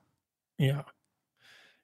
Ja. 0.58 0.86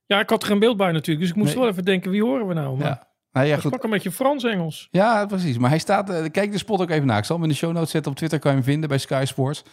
ja, 0.06 0.20
ik 0.20 0.30
had 0.30 0.42
er 0.42 0.48
geen 0.48 0.60
beeld 0.60 0.78
bij 0.78 0.92
natuurlijk. 0.92 1.20
Dus 1.20 1.30
ik 1.30 1.36
moest 1.36 1.54
Nee. 1.54 1.60
wel 1.64 1.72
even 1.72 1.86
denken, 1.86 2.12
wie 2.12 2.24
horen 2.24 2.48
we 2.48 2.54
nou? 2.54 2.78
Maar 2.78 2.88
Ja. 2.88 3.12
Nou 3.32 3.48
ja, 3.48 3.58
goed. 3.58 3.84
een 3.84 3.90
beetje 3.90 4.12
Frans-Engels. 4.12 4.88
Ja, 4.92 5.26
precies. 5.26 5.58
Maar 5.58 5.70
hij 5.70 5.80
staat. 5.80 6.10
eh, 6.10 6.32
kijk 6.32 6.52
de 6.52 6.58
spot 6.58 6.82
ook 6.82 6.90
even 6.90 7.08
na. 7.08 7.18
Ik 7.18 7.24
zal 7.24 7.36
hem 7.36 7.46
in 7.46 7.52
de 7.52 7.56
show 7.58 7.72
notes 7.74 7.92
zetten. 7.92 8.12
Op 8.12 8.18
Twitter 8.18 8.40
kan 8.40 8.52
je 8.52 8.58
hem 8.58 8.66
vinden 8.66 8.90
bij 8.90 8.98
Sky 8.98 9.24
Sports. 9.26 9.64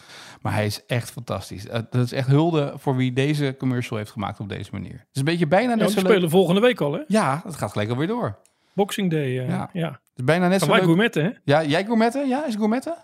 Maar 0.41 0.53
hij 0.55 0.67
is 0.67 0.87
echt 0.87 1.11
fantastisch. 1.11 1.67
Eh, 1.67 1.81
dat 1.91 2.05
is 2.05 2.13
echt 2.13 2.29
hulde 2.29 2.73
voor 2.77 2.97
wie 2.97 3.13
deze 3.13 3.55
commercial 3.59 3.99
heeft 3.99 4.11
gemaakt 4.11 4.41
op 4.41 4.49
deze 4.49 4.71
manier. 4.73 4.93
Het 4.93 5.07
is 5.13 5.19
een 5.19 5.25
beetje 5.25 5.47
bijna 5.47 5.71
Ja, 5.71 5.77
net 5.77 5.91
zo 5.91 6.01
leuk. 6.01 6.11
spelen 6.11 6.31
volgende 6.31 6.61
week 6.61 6.81
al, 6.81 6.93
hè? 6.93 7.01
Ja, 7.07 7.41
dat 7.45 7.57
gaat 7.57 7.71
gelijk 7.73 7.91
alweer 7.91 8.07
door. 8.07 8.39
Boxing 8.75 9.11
Day, 9.11 9.39
eh, 9.39 9.49
Ja. 9.49 9.71
ja. 9.73 9.89
Het 9.91 10.01
is 10.19 10.25
bijna 10.25 10.49
net 10.49 10.61
zo 10.61 10.67
wij 10.67 10.81
gourmetten, 10.81 11.25
hè? 11.25 11.31
Ja, 11.45 11.65
jij 11.65 11.85
gourmetten? 11.85 12.29
Ja, 12.29 12.47
is 12.47 12.55
gourmetten? 12.55 12.95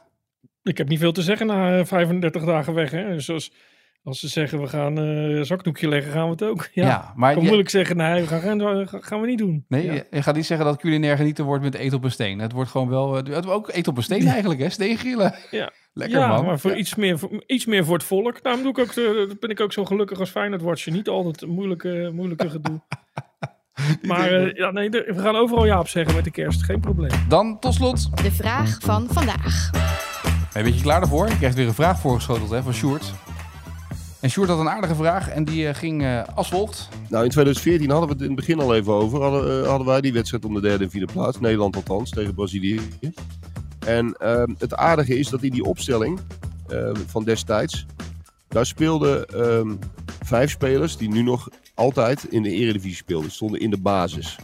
Ik 0.62 0.78
heb 0.78 0.88
niet 0.88 0.98
veel 0.98 1.12
te 1.12 1.22
zeggen 1.22 1.46
na 1.46 1.78
eh, 1.78 1.84
35 1.84 2.44
dagen 2.44 2.74
weg, 2.74 2.90
hè? 2.90 3.08
Dus 3.14 3.50
als, 4.06 4.20
ze 4.20 4.28
zeggen, 4.28 4.60
we 4.60 4.66
gaan 4.66 4.98
eh, 4.98 5.42
zakdoekje 5.42 5.88
leggen, 5.88 6.12
gaan 6.12 6.24
we 6.24 6.30
het 6.30 6.42
ook. 6.42 6.68
Ja, 6.72 6.86
Ja, 6.86 7.12
maar 7.16 7.30
kan 7.32 7.40
je- 7.40 7.46
moeilijk 7.46 7.70
zeggen, 7.70 7.96
nee, 7.96 8.20
we 8.20 8.26
gaan, 8.26 8.40
gaan, 8.60 8.88
gaan 9.02 9.20
we 9.20 9.26
niet 9.26 9.38
doen. 9.38 9.64
Nee, 9.68 9.84
Ja. 9.84 9.92
je, 9.92 10.06
je 10.10 10.22
gaat 10.22 10.34
niet 10.34 10.46
zeggen 10.46 10.66
dat 10.66 10.80
culinair 10.80 11.16
genieten 11.16 11.44
wordt 11.44 11.62
met 11.64 11.74
eten 11.74 11.96
op 11.96 12.04
een 12.04 12.10
steen. 12.10 12.38
Het 12.38 12.52
wordt 12.52 12.70
gewoon 12.70 12.88
wel... 12.88 13.14
Het 13.14 13.28
wordt 13.28 13.46
ook 13.48 13.70
eten 13.70 13.90
op 13.92 13.96
een 13.96 14.02
steen 14.04 14.26
eigenlijk, 14.26 14.60
hè? 14.60 14.68
Steengrillen. 14.70 15.34
Ja. 15.50 15.70
Lekker, 15.92 16.18
ja, 16.18 16.28
man. 16.28 16.44
maar 16.44 16.58
voor 16.58 16.70
Ja. 16.70 16.76
iets, 16.76 16.94
meer, 16.94 17.18
voor, 17.18 17.42
iets 17.46 17.66
meer 17.66 17.84
voor 17.84 17.94
het 17.94 18.04
volk. 18.04 18.42
Daarom 18.42 18.62
doe 18.62 18.70
ik 18.70 18.78
ook, 18.78 18.94
de- 18.94 19.36
ben 19.40 19.50
ik 19.50 19.60
ook 19.60 19.72
zo 19.72 19.84
gelukkig 19.84 20.20
als 20.20 20.30
Feyenoord 20.30 20.62
Watcher. 20.62 20.92
Niet 20.92 21.08
altijd 21.08 21.42
een 21.42 21.48
moeilijke, 21.54 22.10
moeilijke 22.14 22.50
gedoe. 22.50 22.80
maar 24.02 24.30
eh, 24.32 24.54
ja, 24.54 24.70
nee, 24.70 24.90
we 24.90 25.14
gaan 25.16 25.36
overal 25.36 25.66
ja 25.66 25.78
op 25.80 25.88
zeggen 25.88 26.14
met 26.14 26.24
de 26.24 26.30
kerst. 26.30 26.62
Geen 26.64 26.80
probleem. 26.80 27.10
Dan 27.28 27.58
tot 27.60 27.74
slot. 27.74 28.16
De 28.22 28.32
vraag 28.32 28.78
van 28.80 29.06
vandaag. 29.10 29.70
Ben 29.72 29.80
je 30.52 30.58
een 30.58 30.64
beetje 30.64 30.82
klaar 30.82 31.00
daarvoor? 31.00 31.28
Je 31.28 31.36
krijgt 31.36 31.56
weer 31.56 31.66
een 31.66 31.74
vraag 31.74 32.00
voorgeschoteld 32.00 32.50
hè, 32.50 32.62
van 32.62 32.72
Sjoerd. 32.72 33.12
En 34.26 34.32
Sjoerd 34.32 34.48
had 34.48 34.58
een 34.58 34.68
aardige 34.68 34.94
vraag 34.94 35.28
en 35.28 35.44
die 35.44 35.68
eh, 35.68 35.74
ging 35.74 36.02
eh, 36.02 36.22
als 36.34 36.48
volgt. 36.48 36.88
Nou, 37.08 37.24
in 37.24 37.30
2014 37.30 37.90
hadden 37.90 38.08
we 38.08 38.14
het 38.14 38.22
in 38.22 38.28
het 38.28 38.36
begin 38.36 38.60
al 38.60 38.74
even 38.74 38.92
over. 38.92 39.22
Hadden, 39.22 39.62
eh, 39.62 39.68
hadden 39.68 39.86
wij 39.86 40.00
die 40.00 40.12
wedstrijd 40.12 40.44
om 40.44 40.54
de 40.54 40.60
derde 40.60 40.84
en 40.84 40.90
vierde 40.90 41.12
plaats. 41.12 41.40
Nederland 41.40 41.76
althans, 41.76 42.10
tegen 42.10 42.34
Brazilië. 42.34 42.80
En 43.78 44.14
ehm, 44.18 44.54
het 44.58 44.74
aardige 44.74 45.18
is 45.18 45.28
dat 45.28 45.42
in 45.42 45.50
die 45.50 45.64
opstelling 45.64 46.20
ehm, 46.68 46.96
van 47.06 47.24
destijds... 47.24 47.86
Daar 48.48 48.66
speelden 48.66 49.26
ehm, 49.26 49.74
vijf 50.24 50.50
spelers 50.50 50.96
die 50.96 51.08
nu 51.08 51.22
nog 51.22 51.48
altijd 51.74 52.24
in 52.24 52.42
de 52.42 52.50
eredivisie 52.50 52.96
speelden. 52.96 53.30
Stonden 53.30 53.60
in 53.60 53.70
de 53.70 53.80
basis. 53.80 54.36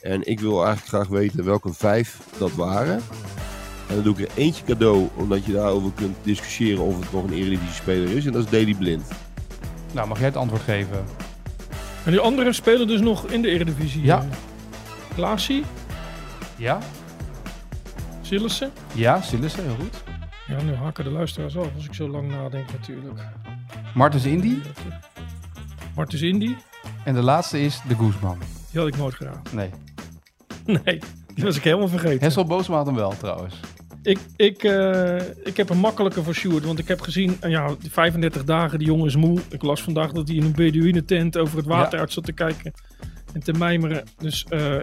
En 0.00 0.26
ik 0.26 0.40
wil 0.40 0.64
eigenlijk 0.64 0.88
graag 0.88 1.08
weten 1.08 1.44
welke 1.44 1.72
vijf 1.72 2.20
dat 2.38 2.52
waren. 2.52 3.02
En 3.88 3.94
dan 3.94 4.02
doe 4.04 4.18
ik 4.18 4.20
er 4.28 4.36
eentje 4.36 4.64
cadeau, 4.64 5.08
omdat 5.14 5.44
je 5.44 5.52
daarover 5.52 5.90
kunt 5.94 6.16
discussiëren 6.22 6.84
of 6.84 7.00
het 7.00 7.12
nog 7.12 7.24
een 7.24 7.32
eredivisie 7.32 7.74
speler 7.74 8.16
is. 8.16 8.26
En 8.26 8.32
dat 8.32 8.44
is 8.44 8.50
Daley 8.50 8.74
Blind. 8.74 9.08
Nou, 9.92 10.08
mag 10.08 10.18
jij 10.18 10.26
het 10.26 10.36
antwoord 10.36 10.62
geven? 10.62 11.04
En 12.04 12.10
die 12.10 12.20
anderen 12.20 12.54
spelen 12.54 12.86
dus 12.86 13.00
nog 13.00 13.26
in 13.26 13.42
de 13.42 13.48
Eredivisie. 13.50 14.02
Ja. 14.04 14.18
Eh, 14.18 14.24
Klaasie, 15.14 15.64
Ja? 16.56 16.78
Sillissen. 18.22 18.70
Ja, 18.94 19.20
Sillissen, 19.20 19.62
heel 19.64 19.76
goed. 19.80 20.02
Ja, 20.46 20.62
nu 20.62 20.74
haken 20.74 21.04
de 21.04 21.10
luisteraars 21.10 21.56
af 21.56 21.66
als 21.74 21.84
ik 21.84 21.94
zo 21.94 22.08
lang 22.08 22.30
nadenk 22.30 22.72
natuurlijk. 22.72 23.20
Martens 23.94 24.24
Indy. 24.24 24.58
Martens 25.94 26.22
Indy, 26.22 26.54
En 27.04 27.14
de 27.14 27.22
laatste 27.22 27.60
is 27.60 27.80
de 27.88 27.94
Guzman. 27.94 28.38
die 28.70 28.80
had 28.80 28.88
ik 28.88 28.96
nooit 28.96 29.14
gedaan. 29.14 29.42
Nee. 29.52 29.70
Nee, 30.84 31.00
die 31.34 31.44
was 31.44 31.56
ik 31.56 31.64
helemaal 31.64 31.88
vergeten. 31.88 32.20
Hessel 32.20 32.44
Boosma 32.44 32.76
had 32.76 32.86
hem 32.86 32.94
wel 32.94 33.14
trouwens. 33.18 33.54
Ik, 34.02 34.18
ik, 34.36 34.62
eh, 34.64 35.16
ik 35.44 35.56
heb 35.56 35.70
een 35.70 35.78
makkelijke 35.78 36.22
voor 36.22 36.34
Sjoerd. 36.34 36.64
Want 36.64 36.78
ik 36.78 36.88
heb 36.88 37.00
gezien, 37.00 37.36
eh, 37.40 37.50
ja, 37.50 37.74
die 37.80 37.90
35 37.90 38.44
dagen, 38.44 38.78
die 38.78 38.86
jongen 38.88 39.06
is 39.06 39.16
moe. 39.16 39.40
Ik 39.50 39.62
las 39.62 39.82
vandaag 39.82 40.12
dat 40.12 40.28
hij 40.28 40.36
in 40.36 40.42
een 40.44 40.52
Beduïne 40.52 41.04
tent 41.04 41.36
over 41.36 41.56
het 41.56 41.66
water 41.66 41.94
Ja. 41.94 41.98
uit 42.00 42.12
zat 42.12 42.24
te 42.24 42.32
kijken. 42.32 42.72
En 43.32 43.42
te 43.42 43.52
mijmeren. 43.52 44.04
Dus 44.18 44.44
eh, 44.48 44.74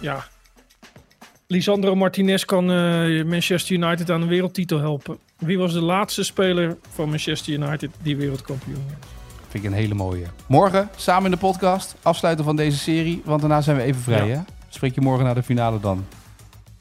ja. 0.00 0.24
Lisandro 1.46 1.94
Martinez 1.94 2.44
kan 2.44 2.64
Manchester 3.28 3.74
United 3.76 4.10
aan 4.10 4.22
een 4.22 4.28
wereldtitel 4.28 4.78
helpen. 4.78 5.18
Wie 5.38 5.58
was 5.58 5.72
de 5.72 5.80
laatste 5.80 6.22
speler 6.24 6.76
van 6.94 7.08
Manchester 7.08 7.52
United 7.52 7.90
die 8.02 8.16
wereldkampioen 8.16 8.84
werd? 8.88 9.04
Vind 9.48 9.64
ik 9.64 9.70
een 9.70 9.76
hele 9.76 9.94
mooie. 9.94 10.24
Morgen 10.48 10.88
samen 10.96 11.24
in 11.24 11.30
de 11.30 11.36
podcast. 11.36 11.94
Afsluiten 12.02 12.44
van 12.44 12.56
deze 12.56 12.78
serie. 12.78 13.22
Want 13.24 13.40
daarna 13.40 13.60
zijn 13.60 13.76
we 13.76 13.82
even 13.82 14.00
vrij, 14.02 14.26
Ja. 14.26 14.34
hè? 14.34 14.40
Spreek 14.68 14.94
je 14.94 15.00
morgen 15.00 15.24
naar 15.24 15.34
de 15.34 15.42
finale 15.42 15.80
dan. 15.80 16.04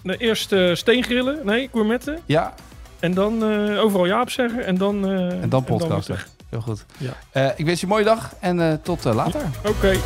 De 0.04 0.18
eerste 0.18 0.68
eh, 0.70 0.76
steengrillen, 0.76 1.40
nee, 1.46 1.70
gourmetten. 1.72 2.20
Ja, 2.26 2.54
En 3.00 3.14
dan 3.14 3.44
eh, 3.52 3.84
overal 3.84 4.06
ja 4.06 4.22
op 4.22 4.30
zeggen. 4.30 4.66
En 4.66 4.78
dan, 4.78 5.06
eh, 5.08 5.42
en 5.42 5.50
dan 5.50 5.64
podcasten. 5.64 6.18
Heel 6.50 6.62
goed. 6.62 6.86
Ja. 6.98 7.14
Eh, 7.32 7.48
ik 7.56 7.66
wens 7.66 7.80
je 7.80 7.86
een 7.86 7.92
mooie 7.92 8.04
dag 8.04 8.34
en 8.40 8.60
eh, 8.62 8.74
tot 8.84 9.06
eh, 9.06 9.14
later. 9.16 9.42
Oké. 9.68 9.98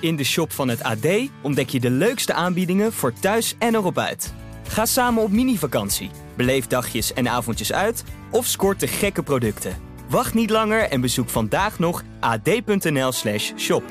In 0.00 0.16
de 0.16 0.24
shop 0.24 0.52
van 0.52 0.68
het 0.68 0.82
AD 0.82 1.06
ontdek 1.42 1.68
je 1.68 1.80
de 1.80 1.90
leukste 1.90 2.32
aanbiedingen 2.34 2.92
voor 2.92 3.12
thuis 3.20 3.54
en 3.58 3.74
erop 3.74 3.98
uit. 3.98 4.34
Ga 4.68 4.86
samen 4.86 5.22
op 5.22 5.30
mini-vakantie, 5.30 6.10
beleef 6.36 6.66
dagjes 6.66 7.12
en 7.12 7.28
avondjes 7.28 7.72
uit 7.72 8.04
of 8.30 8.46
scoort 8.46 8.80
de 8.80 8.86
gekke 8.86 9.22
producten. 9.22 9.72
Wacht 10.08 10.34
niet 10.34 10.50
langer 10.50 10.88
en 10.90 11.00
bezoek 11.00 11.28
vandaag 11.28 11.78
nog 11.78 12.02
ad.nl/shop. 12.20 13.82